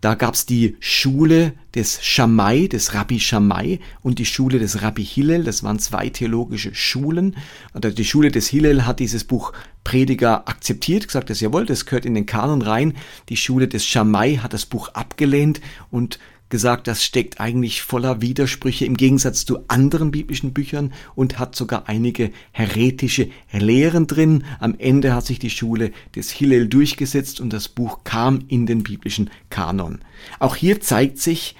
Da 0.00 0.14
gab's 0.14 0.46
die 0.46 0.76
Schule 0.78 1.54
des 1.74 2.04
Shammai, 2.04 2.68
des 2.68 2.94
Rabbi 2.94 3.18
Shammai 3.18 3.80
und 4.00 4.20
die 4.20 4.26
Schule 4.26 4.60
des 4.60 4.82
Rabbi 4.82 5.04
Hillel. 5.04 5.42
Das 5.42 5.64
waren 5.64 5.80
zwei 5.80 6.08
theologische 6.08 6.72
Schulen. 6.74 7.36
Und 7.72 7.98
die 7.98 8.04
Schule 8.04 8.30
des 8.30 8.46
Hillel 8.46 8.86
hat 8.86 9.00
dieses 9.00 9.24
Buch 9.24 9.52
Prediger 9.82 10.48
akzeptiert, 10.48 11.06
gesagt, 11.06 11.30
dass 11.30 11.40
jawohl, 11.40 11.66
das 11.66 11.84
gehört 11.84 12.06
in 12.06 12.14
den 12.14 12.26
Kanon 12.26 12.62
rein. 12.62 12.94
Die 13.28 13.36
Schule 13.36 13.66
des 13.66 13.86
Shammai 13.86 14.36
hat 14.36 14.52
das 14.52 14.66
Buch 14.66 14.90
abgelehnt 14.90 15.60
und 15.90 16.20
gesagt, 16.48 16.86
das 16.86 17.04
steckt 17.04 17.40
eigentlich 17.40 17.82
voller 17.82 18.20
Widersprüche 18.20 18.84
im 18.84 18.96
Gegensatz 18.96 19.44
zu 19.44 19.60
anderen 19.68 20.10
biblischen 20.10 20.52
Büchern 20.52 20.92
und 21.14 21.38
hat 21.38 21.54
sogar 21.54 21.88
einige 21.88 22.30
heretische 22.52 23.28
Lehren 23.52 24.06
drin. 24.06 24.44
Am 24.60 24.74
Ende 24.78 25.14
hat 25.14 25.26
sich 25.26 25.38
die 25.38 25.50
Schule 25.50 25.92
des 26.14 26.30
Hillel 26.30 26.68
durchgesetzt 26.68 27.40
und 27.40 27.52
das 27.52 27.68
Buch 27.68 28.04
kam 28.04 28.44
in 28.48 28.66
den 28.66 28.82
biblischen 28.82 29.30
Kanon. 29.50 30.00
Auch 30.38 30.56
hier 30.56 30.80
zeigt 30.80 31.18
sich, 31.18 31.54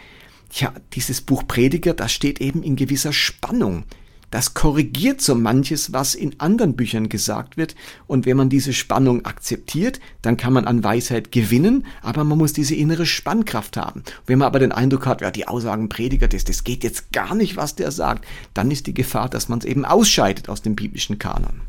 ja, 0.52 0.72
dieses 0.94 1.20
Buch 1.20 1.46
Prediger, 1.46 1.92
das 1.92 2.12
steht 2.12 2.40
eben 2.40 2.62
in 2.62 2.76
gewisser 2.76 3.12
Spannung 3.12 3.84
das 4.30 4.54
korrigiert 4.54 5.20
so 5.20 5.34
manches, 5.34 5.92
was 5.92 6.14
in 6.14 6.38
anderen 6.38 6.76
Büchern 6.76 7.08
gesagt 7.08 7.56
wird. 7.56 7.74
Und 8.06 8.26
wenn 8.26 8.36
man 8.36 8.50
diese 8.50 8.72
Spannung 8.72 9.24
akzeptiert, 9.24 10.00
dann 10.22 10.36
kann 10.36 10.52
man 10.52 10.66
an 10.66 10.84
Weisheit 10.84 11.32
gewinnen, 11.32 11.86
aber 12.02 12.24
man 12.24 12.38
muss 12.38 12.52
diese 12.52 12.74
innere 12.74 13.06
Spannkraft 13.06 13.76
haben. 13.76 14.02
Wenn 14.26 14.38
man 14.38 14.46
aber 14.46 14.58
den 14.58 14.72
Eindruck 14.72 15.06
hat, 15.06 15.20
ja, 15.20 15.30
die 15.30 15.48
Aussagen 15.48 15.88
Prediger, 15.88 16.28
das, 16.28 16.44
das 16.44 16.64
geht 16.64 16.84
jetzt 16.84 17.12
gar 17.12 17.34
nicht, 17.34 17.56
was 17.56 17.74
der 17.74 17.90
sagt, 17.90 18.26
dann 18.54 18.70
ist 18.70 18.86
die 18.86 18.94
Gefahr, 18.94 19.28
dass 19.28 19.48
man 19.48 19.60
es 19.60 19.64
eben 19.64 19.84
ausscheidet 19.84 20.48
aus 20.48 20.62
dem 20.62 20.76
biblischen 20.76 21.18
Kanon. 21.18 21.62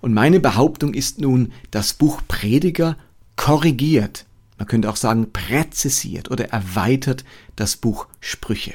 Und 0.00 0.14
meine 0.14 0.40
Behauptung 0.40 0.94
ist 0.94 1.20
nun, 1.20 1.52
das 1.70 1.92
Buch 1.92 2.22
Prediger 2.28 2.96
korrigiert, 3.36 4.24
man 4.58 4.68
könnte 4.68 4.88
auch 4.88 4.96
sagen 4.96 5.32
präzisiert 5.32 6.30
oder 6.30 6.48
erweitert 6.48 7.24
das 7.56 7.76
Buch 7.76 8.06
Sprüche. 8.20 8.74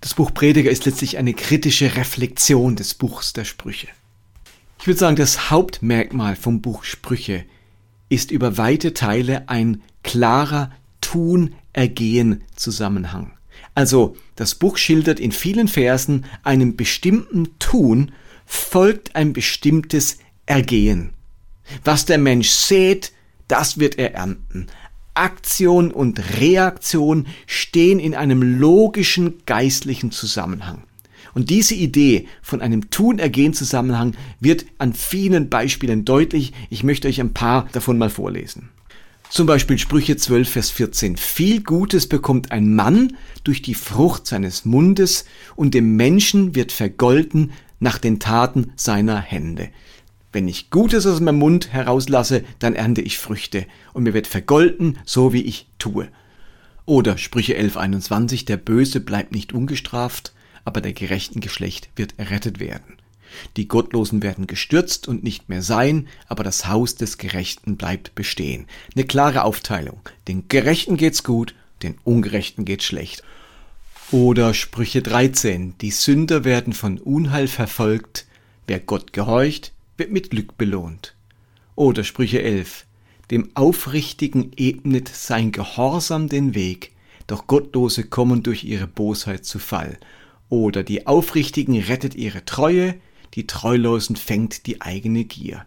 Das 0.00 0.14
Buch 0.14 0.32
Prediger 0.32 0.70
ist 0.70 0.86
letztlich 0.86 1.18
eine 1.18 1.34
kritische 1.34 1.96
Reflexion 1.96 2.76
des 2.76 2.94
Buchs 2.94 3.32
der 3.32 3.44
Sprüche. 3.44 3.88
Ich 4.80 4.86
würde 4.86 5.00
sagen, 5.00 5.16
das 5.16 5.50
Hauptmerkmal 5.50 6.36
vom 6.36 6.62
Buch 6.62 6.84
Sprüche 6.84 7.44
ist 8.08 8.30
über 8.30 8.56
weite 8.56 8.94
Teile 8.94 9.48
ein 9.48 9.82
klarer 10.04 10.70
Tun-Ergehen-Zusammenhang. 11.00 13.32
Also 13.74 14.16
das 14.36 14.54
Buch 14.54 14.76
schildert 14.76 15.18
in 15.18 15.32
vielen 15.32 15.66
Versen 15.68 16.26
einem 16.44 16.76
bestimmten 16.76 17.58
Tun 17.58 18.12
folgt 18.46 19.16
ein 19.16 19.32
bestimmtes 19.32 20.18
Ergehen. 20.46 21.12
Was 21.84 22.04
der 22.06 22.18
Mensch 22.18 22.50
sät, 22.50 23.12
das 23.46 23.78
wird 23.78 23.98
er 23.98 24.14
ernten. 24.14 24.66
Aktion 25.18 25.90
und 25.90 26.38
Reaktion 26.40 27.26
stehen 27.46 27.98
in 27.98 28.14
einem 28.14 28.42
logischen 28.42 29.34
geistlichen 29.46 30.10
Zusammenhang. 30.10 30.84
Und 31.34 31.50
diese 31.50 31.74
Idee 31.74 32.26
von 32.42 32.62
einem 32.62 32.90
Tun-Ergehen-Zusammenhang 32.90 34.14
wird 34.40 34.64
an 34.78 34.92
vielen 34.92 35.48
Beispielen 35.48 36.04
deutlich. 36.04 36.52
Ich 36.70 36.84
möchte 36.84 37.08
euch 37.08 37.20
ein 37.20 37.34
paar 37.34 37.68
davon 37.72 37.98
mal 37.98 38.10
vorlesen. 38.10 38.70
Zum 39.30 39.46
Beispiel 39.46 39.76
Sprüche 39.76 40.16
12, 40.16 40.48
Vers 40.48 40.70
14. 40.70 41.16
Viel 41.16 41.62
Gutes 41.62 42.06
bekommt 42.06 42.50
ein 42.50 42.74
Mann 42.74 43.16
durch 43.44 43.60
die 43.60 43.74
Frucht 43.74 44.26
seines 44.26 44.64
Mundes 44.64 45.26
und 45.54 45.74
dem 45.74 45.96
Menschen 45.96 46.54
wird 46.54 46.72
vergolten 46.72 47.52
nach 47.78 47.98
den 47.98 48.20
Taten 48.20 48.72
seiner 48.76 49.20
Hände. 49.20 49.68
Wenn 50.32 50.46
ich 50.46 50.70
Gutes 50.70 51.06
aus 51.06 51.20
meinem 51.20 51.38
Mund 51.38 51.72
herauslasse, 51.72 52.44
dann 52.58 52.74
ernte 52.74 53.00
ich 53.00 53.18
Früchte 53.18 53.66
und 53.94 54.02
mir 54.02 54.14
wird 54.14 54.26
vergolten, 54.26 54.98
so 55.04 55.32
wie 55.32 55.42
ich 55.42 55.66
tue. 55.78 56.08
Oder 56.84 57.18
Sprüche 57.18 57.58
11.21, 57.58 58.46
der 58.46 58.56
Böse 58.56 59.00
bleibt 59.00 59.32
nicht 59.32 59.52
ungestraft, 59.52 60.32
aber 60.64 60.80
der 60.80 60.92
gerechten 60.92 61.40
Geschlecht 61.40 61.88
wird 61.96 62.18
errettet 62.18 62.60
werden. 62.60 62.96
Die 63.56 63.68
Gottlosen 63.68 64.22
werden 64.22 64.46
gestürzt 64.46 65.08
und 65.08 65.22
nicht 65.22 65.48
mehr 65.48 65.62
sein, 65.62 66.08
aber 66.28 66.44
das 66.44 66.66
Haus 66.66 66.94
des 66.94 67.18
Gerechten 67.18 67.76
bleibt 67.76 68.14
bestehen. 68.14 68.66
Eine 68.94 69.04
klare 69.04 69.44
Aufteilung. 69.44 70.00
Den 70.26 70.48
Gerechten 70.48 70.96
geht's 70.96 71.24
gut, 71.24 71.54
den 71.82 71.96
Ungerechten 72.04 72.64
geht's 72.64 72.84
schlecht. 72.84 73.22
Oder 74.10 74.54
Sprüche 74.54 75.02
13. 75.02 75.76
Die 75.78 75.90
Sünder 75.90 76.44
werden 76.44 76.72
von 76.72 76.98
Unheil 76.98 77.48
verfolgt. 77.48 78.26
Wer 78.66 78.80
Gott 78.80 79.12
gehorcht, 79.12 79.72
wird 79.98 80.12
mit 80.12 80.30
Glück 80.30 80.56
belohnt. 80.56 81.14
Oder 81.74 82.04
Sprüche 82.04 82.42
11. 82.42 82.86
Dem 83.30 83.50
Aufrichtigen 83.54 84.52
ebnet 84.56 85.08
sein 85.08 85.52
Gehorsam 85.52 86.28
den 86.28 86.54
Weg, 86.54 86.92
doch 87.26 87.46
Gottlose 87.46 88.04
kommen 88.04 88.42
durch 88.42 88.64
ihre 88.64 88.86
Bosheit 88.86 89.44
zu 89.44 89.58
Fall. 89.58 89.98
Oder 90.48 90.82
die 90.82 91.06
Aufrichtigen 91.06 91.78
rettet 91.78 92.14
ihre 92.14 92.44
Treue, 92.44 92.94
die 93.34 93.46
Treulosen 93.46 94.16
fängt 94.16 94.66
die 94.66 94.80
eigene 94.80 95.24
Gier. 95.24 95.66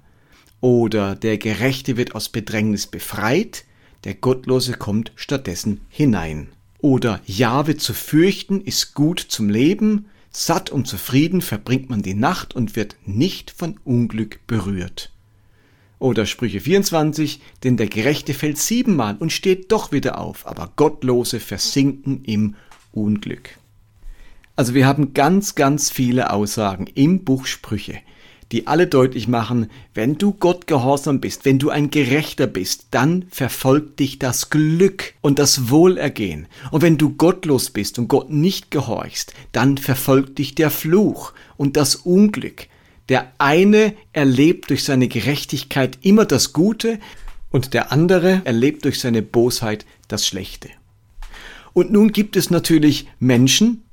Oder 0.60 1.16
der 1.16 1.38
Gerechte 1.38 1.98
wird 1.98 2.16
aus 2.16 2.30
Bedrängnis 2.30 2.88
befreit, 2.88 3.66
der 4.04 4.16
Gottlose 4.16 4.74
kommt 4.74 5.12
stattdessen 5.16 5.82
hinein. 5.90 6.50
Oder 6.80 7.22
Jahwe 7.26 7.78
zu 7.78 7.94
fürchten 7.94 8.62
ist 8.62 8.96
gut 8.96 9.20
zum 9.20 9.50
Leben, 9.50 10.06
Satt 10.32 10.70
und 10.70 10.88
zufrieden 10.88 11.42
verbringt 11.42 11.90
man 11.90 12.02
die 12.02 12.14
Nacht 12.14 12.56
und 12.56 12.76
wird 12.76 12.96
nicht 13.06 13.52
von 13.52 13.78
Unglück 13.84 14.40
berührt. 14.48 15.12
Oder 16.00 16.26
Sprüche 16.26 16.62
24, 16.62 17.42
denn 17.64 17.78
der 17.78 17.88
Gerechte 17.88 18.34
fällt 18.34 18.58
siebenmal 18.58 19.18
und 19.18 19.32
steht 19.32 19.72
doch 19.72 19.92
wieder 19.92 20.18
auf, 20.18 20.48
aber 20.48 20.72
Gottlose 20.76 21.40
versinken 21.40 22.24
im 22.24 22.56
Unglück. 22.92 23.58
Also 24.56 24.74
wir 24.74 24.88
haben 24.88 25.14
ganz, 25.14 25.56
ganz 25.56 25.92
viele 25.92 26.32
Aussagen 26.32 26.88
im 26.88 27.24
Buch 27.24 27.46
Sprüche, 27.46 28.00
die 28.52 28.68
alle 28.68 28.88
deutlich 28.88 29.28
machen, 29.28 29.70
wenn 29.94 30.18
du 30.18 30.34
Gott 30.34 30.68
gehorsam 30.68 31.22
bist, 31.22 31.46
wenn 31.46 31.60
du 31.60 31.70
ein 31.70 31.90
Gerechter 31.90 32.48
bist, 32.48 32.88
dann 32.92 33.26
verfolgt 33.30 34.00
dich 34.00 34.20
das 34.20 34.50
Glück 34.50 35.14
und 35.22 35.40
das 35.40 35.70
Wohlergehen. 35.70 36.48
Und 36.72 36.82
wenn 36.82 36.98
du 36.98 37.16
gottlos 37.16 37.70
bist 37.70 37.98
und 37.98 38.08
Gott 38.08 38.30
nicht 38.30 38.72
gehorchst, 38.72 39.34
dann 39.52 39.78
verfolgt 39.78 40.38
dich 40.40 40.56
der 40.56 40.70
Fluch 40.70 41.34
und 41.58 41.78
das 41.78 41.96
Unglück. 41.96 42.68
Der 43.10 43.32
eine 43.38 43.94
erlebt 44.14 44.70
durch 44.70 44.84
seine 44.84 45.08
Gerechtigkeit 45.08 45.98
immer 46.02 46.26
das 46.26 46.54
Gute 46.54 47.00
und 47.52 47.74
der 47.74 47.92
andere 47.92 48.42
erlebt 48.46 48.86
durch 48.86 49.00
seine 49.00 49.22
Bosheit 49.22 49.86
das 50.08 50.26
Schlechte. 50.26 50.70
Und 51.74 51.92
nun 51.92 52.12
gibt 52.12 52.36
es 52.36 52.50
natürlich 52.50 53.08
Menschen 53.20 53.84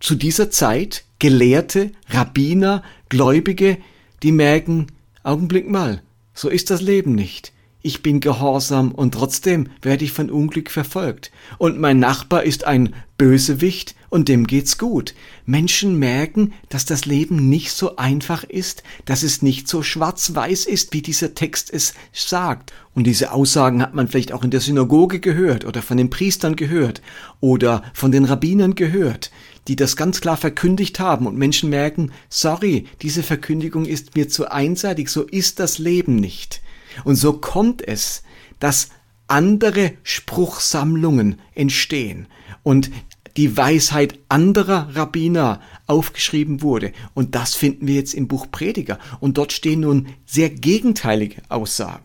zu 0.00 0.14
dieser 0.14 0.50
Zeit, 0.50 1.04
Gelehrte, 1.18 1.92
Rabbiner, 2.10 2.82
Gläubige, 3.08 3.78
die 4.22 4.32
merken, 4.32 4.86
Augenblick 5.22 5.68
mal, 5.68 6.02
so 6.34 6.48
ist 6.48 6.70
das 6.70 6.80
Leben 6.80 7.14
nicht. 7.14 7.52
Ich 7.82 8.02
bin 8.02 8.20
gehorsam 8.20 8.92
und 8.92 9.14
trotzdem 9.14 9.68
werde 9.82 10.04
ich 10.04 10.12
von 10.12 10.30
Unglück 10.30 10.70
verfolgt. 10.70 11.30
Und 11.58 11.78
mein 11.78 11.98
Nachbar 11.98 12.44
ist 12.44 12.64
ein 12.64 12.94
Bösewicht 13.18 13.95
und 14.08 14.28
dem 14.28 14.46
geht's 14.46 14.78
gut. 14.78 15.14
Menschen 15.44 15.98
merken, 15.98 16.52
dass 16.68 16.84
das 16.84 17.06
Leben 17.06 17.48
nicht 17.48 17.72
so 17.72 17.96
einfach 17.96 18.44
ist, 18.44 18.82
dass 19.04 19.22
es 19.22 19.42
nicht 19.42 19.68
so 19.68 19.82
schwarz-weiß 19.82 20.66
ist, 20.66 20.92
wie 20.92 21.02
dieser 21.02 21.34
Text 21.34 21.72
es 21.72 21.94
sagt. 22.12 22.72
Und 22.94 23.04
diese 23.04 23.32
Aussagen 23.32 23.82
hat 23.82 23.94
man 23.94 24.08
vielleicht 24.08 24.32
auch 24.32 24.44
in 24.44 24.50
der 24.50 24.60
Synagoge 24.60 25.20
gehört 25.20 25.64
oder 25.64 25.82
von 25.82 25.96
den 25.96 26.10
Priestern 26.10 26.56
gehört 26.56 27.02
oder 27.40 27.82
von 27.92 28.12
den 28.12 28.24
Rabbinern 28.24 28.74
gehört 28.74 29.30
die 29.68 29.76
das 29.76 29.96
ganz 29.96 30.20
klar 30.20 30.36
verkündigt 30.36 31.00
haben 31.00 31.26
und 31.26 31.36
Menschen 31.36 31.70
merken, 31.70 32.12
sorry, 32.28 32.86
diese 33.02 33.22
Verkündigung 33.22 33.84
ist 33.84 34.14
mir 34.14 34.28
zu 34.28 34.50
einseitig, 34.50 35.08
so 35.08 35.22
ist 35.22 35.58
das 35.58 35.78
Leben 35.78 36.16
nicht. 36.16 36.62
Und 37.04 37.16
so 37.16 37.34
kommt 37.34 37.86
es, 37.86 38.22
dass 38.60 38.90
andere 39.26 39.92
Spruchsammlungen 40.02 41.40
entstehen 41.54 42.28
und 42.62 42.90
die 43.36 43.56
Weisheit 43.56 44.18
anderer 44.28 44.88
Rabbiner 44.94 45.60
aufgeschrieben 45.86 46.62
wurde. 46.62 46.92
Und 47.14 47.34
das 47.34 47.54
finden 47.54 47.86
wir 47.86 47.94
jetzt 47.94 48.14
im 48.14 48.28
Buch 48.28 48.46
Prediger. 48.50 48.98
Und 49.20 49.38
dort 49.38 49.52
stehen 49.52 49.80
nun 49.80 50.08
sehr 50.24 50.50
gegenteilige 50.50 51.42
Aussagen. 51.48 52.04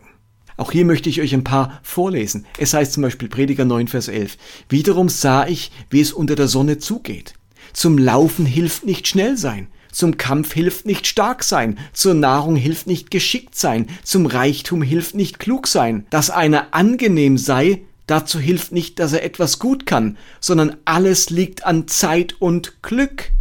Auch 0.58 0.72
hier 0.72 0.86
möchte 0.86 1.10
ich 1.10 1.22
euch 1.22 1.34
ein 1.34 1.44
paar 1.44 1.80
vorlesen. 1.82 2.46
Es 2.58 2.74
heißt 2.74 2.94
zum 2.94 3.04
Beispiel 3.04 3.30
Prediger 3.30 3.66
9, 3.66 3.88
Vers 3.88 4.08
11. 4.08 4.38
Wiederum 4.70 5.10
sah 5.10 5.48
ich, 5.48 5.72
wie 5.90 6.02
es 6.02 6.14
unter 6.14 6.36
der 6.36 6.48
Sonne 6.48 6.78
zugeht. 6.78 7.34
Zum 7.74 7.98
Laufen 7.98 8.46
hilft 8.46 8.86
nicht 8.86 9.08
schnell 9.08 9.38
sein. 9.38 9.68
Zum 9.92 10.18
Kampf 10.18 10.54
hilft 10.54 10.86
nicht 10.86 11.06
stark 11.06 11.44
sein, 11.44 11.78
zur 11.92 12.14
Nahrung 12.14 12.56
hilft 12.56 12.88
nicht 12.88 13.12
geschickt 13.12 13.56
sein, 13.56 13.88
zum 14.04 14.26
Reichtum 14.26 14.82
hilft 14.82 15.16
nicht 15.16 15.38
klug 15.38 15.68
sein. 15.68 16.06
Dass 16.10 16.30
einer 16.30 16.74
angenehm 16.74 17.38
sei, 17.38 17.82
dazu 18.08 18.40
hilft 18.40 18.72
nicht, 18.72 19.00
dass 19.00 19.14
er 19.14 19.24
etwas 19.24 19.60
gut 19.60 19.86
kann, 19.86 20.18
sondern 20.40 20.78
alles 20.86 21.30
liegt 21.30 21.66
an 21.66 21.88
Zeit 21.88 22.36
und 22.40 22.82
Glück. 22.82 23.32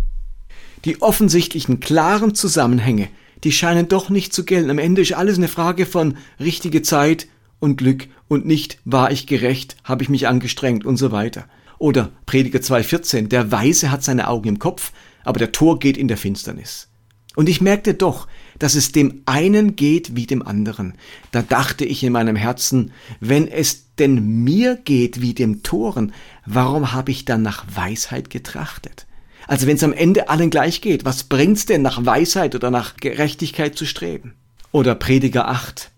Die 0.85 1.03
offensichtlichen 1.03 1.81
klaren 1.81 2.35
Zusammenhänge, 2.35 3.09
die 3.45 3.53
scheinen 3.53 3.89
doch 3.89 4.11
nicht 4.11 4.33
zu 4.33 4.45
gelten. 4.45 4.71
Am 4.71 4.79
Ende 4.79 5.03
ist 5.03 5.13
alles 5.13 5.37
eine 5.37 5.49
Frage 5.49 5.87
von 5.87 6.17
richtige 6.39 6.83
Zeit 6.83 7.27
und 7.59 7.77
Glück 7.77 8.09
und 8.29 8.47
nicht 8.47 8.79
war 8.85 9.11
ich 9.11 9.27
gerecht, 9.27 9.77
habe 9.85 10.03
ich 10.03 10.09
mich 10.09 10.29
angestrengt 10.29 10.85
und 10.85 10.97
so 10.97 11.13
weiter. 11.13 11.45
Oder 11.79 12.13
Prediger 12.27 12.61
2,14, 12.61 13.29
der 13.29 13.51
Weise 13.51 13.91
hat 13.91 14.03
seine 14.03 14.29
Augen 14.29 14.49
im 14.49 14.59
Kopf, 14.59 14.93
aber 15.25 15.39
der 15.39 15.53
Tor 15.53 15.79
geht 15.79 15.97
in 15.97 16.09
der 16.09 16.17
Finsternis. 16.17 16.89
Und 17.37 17.49
ich 17.49 17.61
merkte 17.61 17.95
doch, 17.95 18.27
dass 18.61 18.77
es 18.77 18.93
dem 18.93 19.23
einen 19.27 19.75
geht 19.75 20.15
wie 20.15 20.27
dem 20.27 20.47
anderen. 20.47 20.95
Da 21.33 21.43
dachte 21.43 21.85
ich 21.85 22.05
in 22.05 22.13
meinem 22.13 22.37
Herzen, 22.37 22.93
wenn 23.19 23.49
es 23.49 23.87
denn 23.99 24.45
mir 24.45 24.77
geht 24.77 25.21
wie 25.21 25.35
dem 25.35 25.65
Toren, 25.65 26.13
warum 26.47 26.93
habe 26.93 27.11
ich 27.11 27.25
dann 27.25 27.43
nach 27.43 27.65
Weisheit 27.75 28.31
getrachtet? 28.31 29.07
Also 29.49 29.67
wenn 29.67 29.77
es 29.77 29.83
am 29.83 29.95
Ende 29.95 30.29
allen 30.29 30.51
gleich 30.51 30.81
geht, 30.81 31.05
was 31.05 31.25
bringt's 31.25 31.67
denn 31.67 31.83
nach 31.83 32.05
Weisheit 32.05 32.55
oder 32.55 32.71
nach 32.71 32.97
Gerechtigkeit 32.99 33.77
zu 33.77 33.87
streben? 33.87 34.35
Oder 34.73 34.95
Prediger 34.95 35.49
8. 35.49 35.91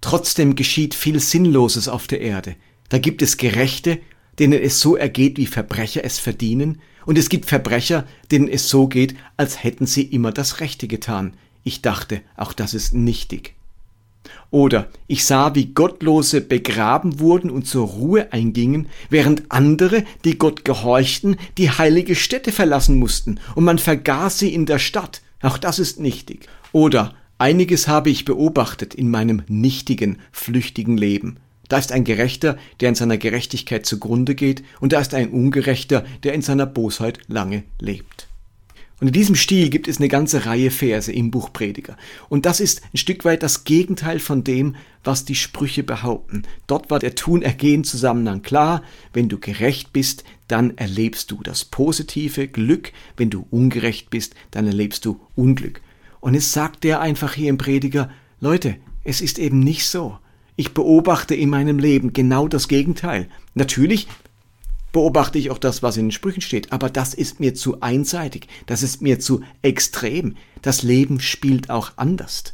Trotzdem 0.00 0.54
geschieht 0.54 0.94
viel 0.94 1.18
Sinnloses 1.20 1.88
auf 1.88 2.06
der 2.06 2.20
Erde. 2.20 2.54
Da 2.90 2.98
gibt 2.98 3.22
es 3.22 3.38
Gerechte, 3.38 3.98
denen 4.38 4.60
es 4.60 4.78
so 4.78 4.94
ergeht, 4.94 5.38
wie 5.38 5.46
Verbrecher 5.46 6.04
es 6.04 6.18
verdienen, 6.18 6.80
und 7.06 7.16
es 7.16 7.30
gibt 7.30 7.46
Verbrecher, 7.46 8.06
denen 8.30 8.46
es 8.46 8.68
so 8.68 8.86
geht, 8.86 9.16
als 9.38 9.64
hätten 9.64 9.86
sie 9.86 10.02
immer 10.02 10.32
das 10.32 10.60
Rechte 10.60 10.86
getan. 10.86 11.34
Ich 11.62 11.82
dachte, 11.82 12.22
auch 12.36 12.52
das 12.52 12.74
ist 12.74 12.94
nichtig. 12.94 13.54
Oder 14.50 14.88
ich 15.06 15.24
sah, 15.24 15.54
wie 15.54 15.66
Gottlose 15.66 16.40
begraben 16.40 17.20
wurden 17.20 17.50
und 17.50 17.66
zur 17.66 17.86
Ruhe 17.86 18.32
eingingen, 18.32 18.88
während 19.08 19.50
andere, 19.50 20.04
die 20.24 20.38
Gott 20.38 20.64
gehorchten, 20.64 21.36
die 21.56 21.70
heilige 21.70 22.14
Stätte 22.14 22.52
verlassen 22.52 22.98
mussten, 22.98 23.38
und 23.54 23.64
man 23.64 23.78
vergaß 23.78 24.38
sie 24.38 24.52
in 24.52 24.66
der 24.66 24.78
Stadt. 24.78 25.22
Auch 25.40 25.56
das 25.56 25.78
ist 25.78 26.00
nichtig. 26.00 26.48
Oder 26.72 27.14
einiges 27.38 27.88
habe 27.88 28.10
ich 28.10 28.24
beobachtet 28.24 28.94
in 28.94 29.10
meinem 29.10 29.42
nichtigen, 29.48 30.18
flüchtigen 30.32 30.96
Leben. 30.96 31.36
Da 31.68 31.78
ist 31.78 31.92
ein 31.92 32.04
Gerechter, 32.04 32.58
der 32.80 32.88
in 32.88 32.96
seiner 32.96 33.16
Gerechtigkeit 33.16 33.86
zugrunde 33.86 34.34
geht, 34.34 34.64
und 34.80 34.92
da 34.92 35.00
ist 35.00 35.14
ein 35.14 35.30
Ungerechter, 35.30 36.04
der 36.24 36.34
in 36.34 36.42
seiner 36.42 36.66
Bosheit 36.66 37.20
lange 37.28 37.62
lebt. 37.78 38.29
Und 39.00 39.06
in 39.06 39.12
diesem 39.14 39.34
Stil 39.34 39.70
gibt 39.70 39.88
es 39.88 39.96
eine 39.96 40.08
ganze 40.08 40.44
Reihe 40.44 40.70
Verse 40.70 41.10
im 41.10 41.30
Buch 41.30 41.52
Prediger. 41.52 41.96
Und 42.28 42.44
das 42.44 42.60
ist 42.60 42.82
ein 42.92 42.98
Stück 42.98 43.24
weit 43.24 43.42
das 43.42 43.64
Gegenteil 43.64 44.18
von 44.18 44.44
dem, 44.44 44.76
was 45.02 45.24
die 45.24 45.34
Sprüche 45.34 45.82
behaupten. 45.82 46.42
Dort 46.66 46.90
war 46.90 46.98
der 46.98 47.14
Tun-Ergehen-Zusammenhang 47.14 48.42
klar. 48.42 48.82
Wenn 49.14 49.30
du 49.30 49.38
gerecht 49.38 49.94
bist, 49.94 50.24
dann 50.48 50.76
erlebst 50.76 51.30
du 51.30 51.42
das 51.42 51.64
positive 51.64 52.46
Glück. 52.46 52.92
Wenn 53.16 53.30
du 53.30 53.46
ungerecht 53.50 54.10
bist, 54.10 54.34
dann 54.50 54.66
erlebst 54.66 55.06
du 55.06 55.18
Unglück. 55.34 55.80
Und 56.20 56.34
es 56.34 56.52
sagt 56.52 56.84
der 56.84 57.00
einfach 57.00 57.32
hier 57.32 57.48
im 57.48 57.56
Prediger, 57.56 58.10
Leute, 58.40 58.76
es 59.04 59.22
ist 59.22 59.38
eben 59.38 59.60
nicht 59.60 59.86
so. 59.86 60.18
Ich 60.56 60.74
beobachte 60.74 61.34
in 61.34 61.48
meinem 61.48 61.78
Leben 61.78 62.12
genau 62.12 62.46
das 62.46 62.68
Gegenteil. 62.68 63.28
Natürlich 63.54 64.08
beobachte 64.92 65.38
ich 65.38 65.50
auch 65.50 65.58
das, 65.58 65.82
was 65.82 65.96
in 65.96 66.06
den 66.06 66.12
Sprüchen 66.12 66.40
steht, 66.40 66.72
aber 66.72 66.90
das 66.90 67.14
ist 67.14 67.40
mir 67.40 67.54
zu 67.54 67.80
einseitig, 67.80 68.48
das 68.66 68.82
ist 68.82 69.02
mir 69.02 69.20
zu 69.20 69.42
extrem. 69.62 70.36
Das 70.62 70.82
Leben 70.82 71.20
spielt 71.20 71.70
auch 71.70 71.92
anders. 71.96 72.44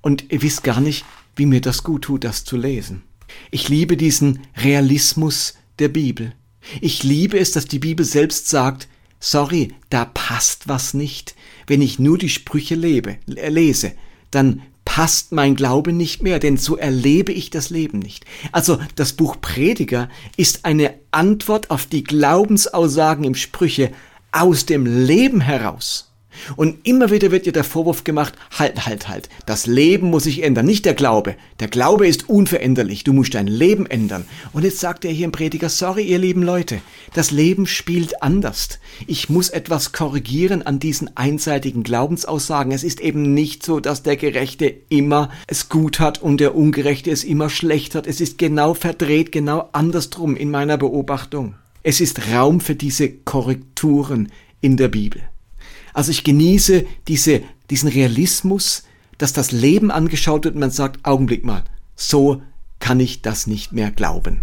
Und 0.00 0.30
ihr 0.32 0.42
wisst 0.42 0.62
gar 0.64 0.80
nicht, 0.80 1.04
wie 1.36 1.46
mir 1.46 1.60
das 1.60 1.82
gut 1.82 2.02
tut, 2.02 2.24
das 2.24 2.44
zu 2.44 2.56
lesen. 2.56 3.02
Ich 3.50 3.68
liebe 3.68 3.96
diesen 3.96 4.40
Realismus 4.56 5.54
der 5.78 5.88
Bibel. 5.88 6.34
Ich 6.80 7.02
liebe 7.02 7.38
es, 7.38 7.52
dass 7.52 7.64
die 7.64 7.78
Bibel 7.78 8.04
selbst 8.04 8.48
sagt, 8.48 8.88
sorry, 9.18 9.74
da 9.88 10.04
passt 10.04 10.68
was 10.68 10.94
nicht. 10.94 11.34
Wenn 11.66 11.82
ich 11.82 11.98
nur 11.98 12.18
die 12.18 12.28
Sprüche 12.28 12.74
lebe, 12.74 13.18
lese, 13.26 13.92
dann 14.30 14.62
passt 14.90 15.30
mein 15.30 15.54
Glaube 15.54 15.92
nicht 15.92 16.24
mehr, 16.24 16.40
denn 16.40 16.56
so 16.56 16.76
erlebe 16.76 17.30
ich 17.30 17.50
das 17.50 17.70
Leben 17.70 18.00
nicht. 18.00 18.24
Also 18.50 18.80
das 18.96 19.12
Buch 19.12 19.36
Prediger 19.40 20.08
ist 20.36 20.64
eine 20.64 20.94
Antwort 21.12 21.70
auf 21.70 21.86
die 21.86 22.02
Glaubensaussagen 22.02 23.22
im 23.22 23.36
Sprüche 23.36 23.92
aus 24.32 24.66
dem 24.66 24.86
Leben 24.86 25.40
heraus. 25.40 26.09
Und 26.56 26.78
immer 26.86 27.10
wieder 27.10 27.30
wird 27.30 27.46
dir 27.46 27.52
der 27.52 27.64
Vorwurf 27.64 28.04
gemacht, 28.04 28.34
halt, 28.58 28.86
halt, 28.86 29.08
halt, 29.08 29.28
das 29.46 29.66
Leben 29.66 30.10
muss 30.10 30.24
sich 30.24 30.42
ändern, 30.42 30.66
nicht 30.66 30.84
der 30.84 30.94
Glaube. 30.94 31.36
Der 31.60 31.68
Glaube 31.68 32.06
ist 32.06 32.28
unveränderlich, 32.28 33.04
du 33.04 33.12
musst 33.12 33.34
dein 33.34 33.46
Leben 33.46 33.86
ändern. 33.86 34.24
Und 34.52 34.64
jetzt 34.64 34.80
sagt 34.80 35.04
er 35.04 35.12
hier 35.12 35.24
im 35.24 35.32
Prediger, 35.32 35.68
sorry 35.68 36.02
ihr 36.02 36.18
lieben 36.18 36.42
Leute, 36.42 36.80
das 37.14 37.30
Leben 37.30 37.66
spielt 37.66 38.22
anders. 38.22 38.78
Ich 39.06 39.28
muss 39.28 39.48
etwas 39.48 39.92
korrigieren 39.92 40.62
an 40.62 40.78
diesen 40.78 41.16
einseitigen 41.16 41.82
Glaubensaussagen. 41.82 42.72
Es 42.72 42.84
ist 42.84 43.00
eben 43.00 43.34
nicht 43.34 43.64
so, 43.64 43.80
dass 43.80 44.02
der 44.02 44.16
Gerechte 44.16 44.74
immer 44.88 45.30
es 45.46 45.68
gut 45.68 46.00
hat 46.00 46.22
und 46.22 46.40
der 46.40 46.54
Ungerechte 46.54 47.10
es 47.10 47.24
immer 47.24 47.50
schlecht 47.50 47.94
hat. 47.94 48.06
Es 48.06 48.20
ist 48.20 48.38
genau 48.38 48.74
verdreht, 48.74 49.32
genau 49.32 49.68
andersrum 49.72 50.36
in 50.36 50.50
meiner 50.50 50.76
Beobachtung. 50.76 51.54
Es 51.82 52.00
ist 52.00 52.32
Raum 52.32 52.60
für 52.60 52.74
diese 52.74 53.10
Korrekturen 53.10 54.30
in 54.60 54.76
der 54.76 54.88
Bibel. 54.88 55.22
Also 55.92 56.10
ich 56.10 56.24
genieße 56.24 56.86
diese, 57.08 57.42
diesen 57.70 57.88
Realismus, 57.88 58.84
dass 59.18 59.32
das 59.32 59.52
Leben 59.52 59.90
angeschaut 59.90 60.44
wird 60.44 60.54
und 60.54 60.60
man 60.60 60.70
sagt, 60.70 61.04
Augenblick 61.04 61.44
mal, 61.44 61.64
so 61.94 62.42
kann 62.78 63.00
ich 63.00 63.22
das 63.22 63.46
nicht 63.46 63.72
mehr 63.72 63.90
glauben. 63.90 64.42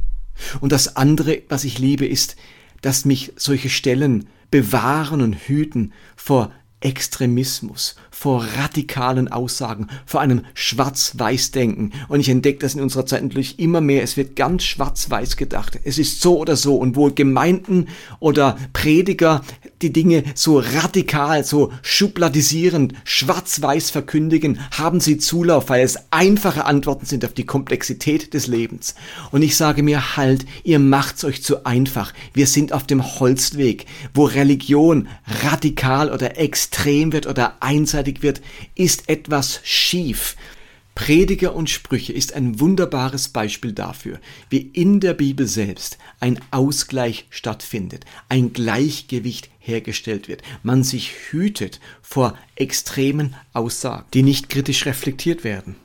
Und 0.61 0.71
das 0.71 0.95
andere, 0.95 1.41
was 1.49 1.63
ich 1.63 1.79
liebe, 1.79 2.05
ist, 2.05 2.35
dass 2.81 3.05
mich 3.05 3.33
solche 3.35 3.69
Stellen 3.69 4.27
bewahren 4.51 5.21
und 5.21 5.33
hüten 5.33 5.93
vor 6.15 6.51
Extremismus, 6.79 7.95
vor 8.11 8.45
radikalen 8.55 9.29
Aussagen, 9.29 9.87
vor 10.05 10.21
einem 10.21 10.43
Schwarz-Weiß-Denken. 10.53 11.91
Und 12.07 12.19
ich 12.19 12.29
entdecke 12.29 12.59
das 12.59 12.75
in 12.75 12.81
unserer 12.81 13.07
Zeit 13.07 13.23
natürlich 13.23 13.57
immer 13.57 13.81
mehr. 13.81 14.03
Es 14.03 14.15
wird 14.15 14.35
ganz 14.35 14.63
schwarz-weiß 14.63 15.37
gedacht. 15.37 15.79
Es 15.83 15.97
ist 15.97 16.21
so 16.21 16.37
oder 16.37 16.55
so. 16.55 16.75
Und 16.75 16.95
wo 16.95 17.09
Gemeinden 17.09 17.87
oder 18.19 18.57
Prediger 18.73 19.41
die 19.81 19.93
Dinge 19.93 20.23
so 20.35 20.59
radikal, 20.59 21.43
so 21.43 21.71
schubladisierend, 21.81 22.93
schwarz-weiß 23.03 23.89
verkündigen, 23.91 24.59
haben 24.71 24.99
sie 24.99 25.17
Zulauf, 25.17 25.69
weil 25.69 25.83
es 25.83 25.97
einfache 26.11 26.65
Antworten 26.65 27.05
sind 27.05 27.25
auf 27.25 27.33
die 27.33 27.45
Komplexität 27.45 28.33
des 28.33 28.47
Lebens. 28.47 28.95
Und 29.31 29.41
ich 29.41 29.55
sage 29.55 29.83
mir 29.83 30.17
halt, 30.17 30.45
ihr 30.63 30.79
macht's 30.79 31.23
euch 31.23 31.43
zu 31.43 31.65
einfach. 31.65 32.13
Wir 32.33 32.47
sind 32.47 32.73
auf 32.73 32.87
dem 32.87 33.19
Holzweg, 33.19 33.85
wo 34.13 34.25
Religion 34.25 35.07
radikal 35.43 36.11
oder 36.11 36.37
extrem 36.37 37.13
wird 37.13 37.27
oder 37.27 37.57
einseitig 37.61 38.23
wird, 38.23 38.41
ist 38.75 39.09
etwas 39.09 39.59
schief. 39.63 40.35
Prediger 40.97 41.55
und 41.55 41.69
Sprüche 41.69 42.11
ist 42.11 42.33
ein 42.33 42.59
wunderbares 42.59 43.29
Beispiel 43.29 43.71
dafür, 43.71 44.19
wie 44.49 44.71
in 44.73 44.99
der 44.99 45.13
Bibel 45.13 45.45
selbst 45.45 45.99
ein 46.19 46.39
Ausgleich 46.49 47.27
stattfindet, 47.29 48.03
ein 48.29 48.51
Gleichgewicht 48.51 49.51
hergestellt 49.59 50.27
wird, 50.27 50.41
man 50.63 50.83
sich 50.83 51.11
hütet 51.29 51.79
vor 52.01 52.35
extremen 52.55 53.35
Aussagen, 53.53 54.07
die 54.15 54.23
nicht 54.23 54.49
kritisch 54.49 54.87
reflektiert 54.87 55.43
werden. 55.43 55.75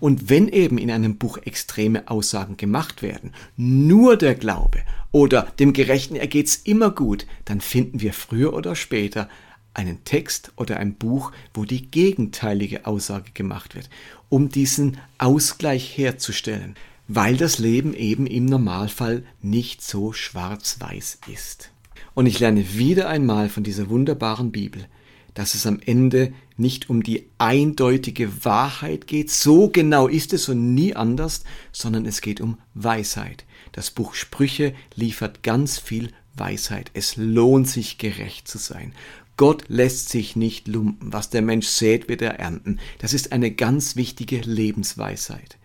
Und 0.00 0.30
wenn 0.30 0.48
eben 0.48 0.78
in 0.78 0.90
einem 0.90 1.16
Buch 1.16 1.38
extreme 1.38 2.08
Aussagen 2.08 2.56
gemacht 2.56 3.02
werden, 3.02 3.32
nur 3.56 4.16
der 4.16 4.34
Glaube 4.34 4.80
oder 5.12 5.42
dem 5.60 5.72
Gerechten 5.72 6.16
ergeht's 6.16 6.56
immer 6.56 6.90
gut, 6.90 7.24
dann 7.44 7.60
finden 7.60 8.00
wir 8.00 8.12
früher 8.12 8.52
oder 8.52 8.74
später 8.74 9.28
einen 9.74 10.04
Text 10.04 10.52
oder 10.56 10.78
ein 10.78 10.94
Buch, 10.94 11.32
wo 11.52 11.64
die 11.64 11.90
gegenteilige 11.90 12.86
Aussage 12.86 13.32
gemacht 13.32 13.74
wird, 13.74 13.90
um 14.28 14.48
diesen 14.48 14.98
Ausgleich 15.18 15.96
herzustellen, 15.96 16.76
weil 17.08 17.36
das 17.36 17.58
Leben 17.58 17.94
eben 17.94 18.26
im 18.26 18.46
Normalfall 18.46 19.24
nicht 19.42 19.82
so 19.82 20.12
schwarz-weiß 20.12 21.18
ist. 21.32 21.70
Und 22.14 22.26
ich 22.26 22.38
lerne 22.38 22.74
wieder 22.74 23.08
einmal 23.08 23.48
von 23.48 23.64
dieser 23.64 23.90
wunderbaren 23.90 24.52
Bibel, 24.52 24.86
dass 25.34 25.54
es 25.54 25.66
am 25.66 25.80
Ende 25.84 26.32
nicht 26.56 26.88
um 26.88 27.02
die 27.02 27.26
eindeutige 27.38 28.44
Wahrheit 28.44 29.08
geht, 29.08 29.30
so 29.30 29.68
genau 29.68 30.06
ist 30.06 30.32
es 30.32 30.48
und 30.48 30.74
nie 30.74 30.94
anders, 30.94 31.42
sondern 31.72 32.06
es 32.06 32.20
geht 32.20 32.40
um 32.40 32.58
Weisheit. 32.74 33.44
Das 33.72 33.90
Buch 33.90 34.14
Sprüche 34.14 34.74
liefert 34.94 35.42
ganz 35.42 35.78
viel 35.78 36.10
Weisheit. 36.36 36.90
Es 36.94 37.16
lohnt 37.16 37.68
sich 37.68 37.98
gerecht 37.98 38.46
zu 38.46 38.58
sein. 38.58 38.92
Gott 39.36 39.64
lässt 39.68 40.10
sich 40.10 40.36
nicht 40.36 40.68
lumpen. 40.68 41.12
Was 41.12 41.30
der 41.30 41.42
Mensch 41.42 41.66
sät, 41.66 42.08
wird 42.08 42.22
er 42.22 42.38
ernten. 42.38 42.78
Das 42.98 43.12
ist 43.12 43.32
eine 43.32 43.50
ganz 43.50 43.96
wichtige 43.96 44.40
Lebensweisheit. 44.40 45.58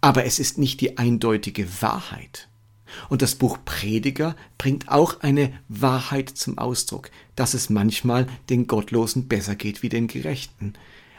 Aber 0.00 0.24
es 0.24 0.38
ist 0.38 0.58
nicht 0.58 0.80
die 0.80 0.98
eindeutige 0.98 1.66
Wahrheit. 1.80 2.48
Und 3.08 3.22
das 3.22 3.34
Buch 3.36 3.58
Prediger 3.64 4.36
bringt 4.58 4.88
auch 4.88 5.20
eine 5.20 5.52
Wahrheit 5.68 6.28
zum 6.28 6.58
Ausdruck, 6.58 7.10
dass 7.36 7.54
es 7.54 7.70
manchmal 7.70 8.26
den 8.50 8.66
Gottlosen 8.66 9.28
besser 9.28 9.54
geht 9.54 9.82
wie 9.82 9.88
den 9.88 10.08
Gerechten. 10.08 10.74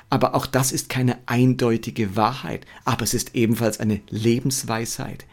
Aber 0.09 0.35
auch 0.35 0.45
das 0.45 0.71
ist 0.71 0.89
keine 0.89 1.17
eindeutige 1.25 2.15
Wahrheit, 2.15 2.67
aber 2.85 3.03
es 3.03 3.15
ist 3.15 3.35
ebenfalls 3.35 3.79
eine 3.79 4.01
Lebensweisheit. 4.09 5.25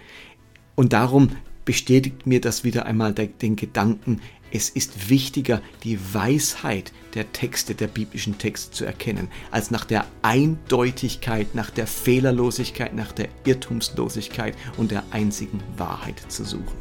Und 0.75 0.95
darum 0.95 1.37
bestätigt 1.67 2.27
mir 2.27 2.41
das 2.41 2.65
wieder 2.65 2.87
einmal 2.87 3.13
den 3.13 3.57
Gedanken, 3.57 4.23
Es 4.53 4.69
ist 4.69 5.09
wichtiger, 5.09 5.63
die 5.85 5.99
Weisheit 6.13 6.93
der 7.15 7.31
Texte, 7.33 7.77
der 7.77 7.87
biblischen 7.87 8.37
Texte 8.37 8.73
zu 8.73 8.85
erkennen, 8.85 9.29
als 9.53 9.71
nach 9.71 9.85
der 9.85 10.07
Eindeutigkeit, 10.23 11.55
nach 11.55 11.71
der 11.71 11.87
Fehlerlosigkeit, 11.87 12.93
nach 12.93 13.13
der 13.13 13.29
Irrtumslosigkeit 13.45 14.57
und 14.77 14.91
der 14.91 15.05
einzigen 15.13 15.63
Wahrheit 15.77 16.21
zu 16.29 16.45
suchen. 16.45 16.75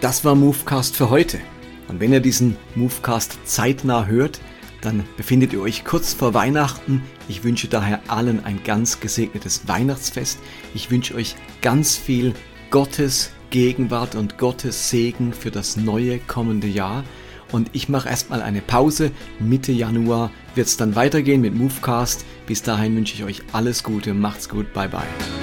Das 0.00 0.24
war 0.24 0.34
Movecast 0.34 0.96
für 0.96 1.08
heute. 1.10 1.38
Und 1.86 2.00
wenn 2.00 2.12
ihr 2.12 2.18
diesen 2.18 2.56
Movecast 2.74 3.38
zeitnah 3.44 4.06
hört, 4.06 4.40
dann 4.80 5.04
befindet 5.16 5.52
ihr 5.52 5.60
euch 5.60 5.84
kurz 5.84 6.12
vor 6.14 6.34
Weihnachten. 6.34 7.02
Ich 7.28 7.44
wünsche 7.44 7.68
daher 7.68 8.00
allen 8.08 8.44
ein 8.44 8.64
ganz 8.64 8.98
gesegnetes 8.98 9.68
Weihnachtsfest. 9.68 10.40
Ich 10.74 10.90
wünsche 10.90 11.14
euch 11.14 11.36
ganz 11.60 11.96
viel 11.96 12.34
Gottes 12.72 13.30
Gegenwart 13.50 14.14
und 14.14 14.38
Gottes 14.38 14.88
Segen 14.88 15.34
für 15.34 15.50
das 15.50 15.76
neue 15.76 16.18
kommende 16.18 16.66
Jahr. 16.66 17.04
Und 17.52 17.68
ich 17.74 17.90
mache 17.90 18.08
erstmal 18.08 18.40
eine 18.40 18.62
Pause. 18.62 19.10
Mitte 19.38 19.72
Januar 19.72 20.30
wird 20.54 20.68
es 20.68 20.78
dann 20.78 20.96
weitergehen 20.96 21.42
mit 21.42 21.54
Movecast. 21.54 22.24
Bis 22.46 22.62
dahin 22.62 22.96
wünsche 22.96 23.14
ich 23.14 23.24
euch 23.24 23.42
alles 23.52 23.82
Gute. 23.84 24.14
Macht's 24.14 24.48
gut. 24.48 24.72
Bye 24.72 24.88
bye. 24.88 25.41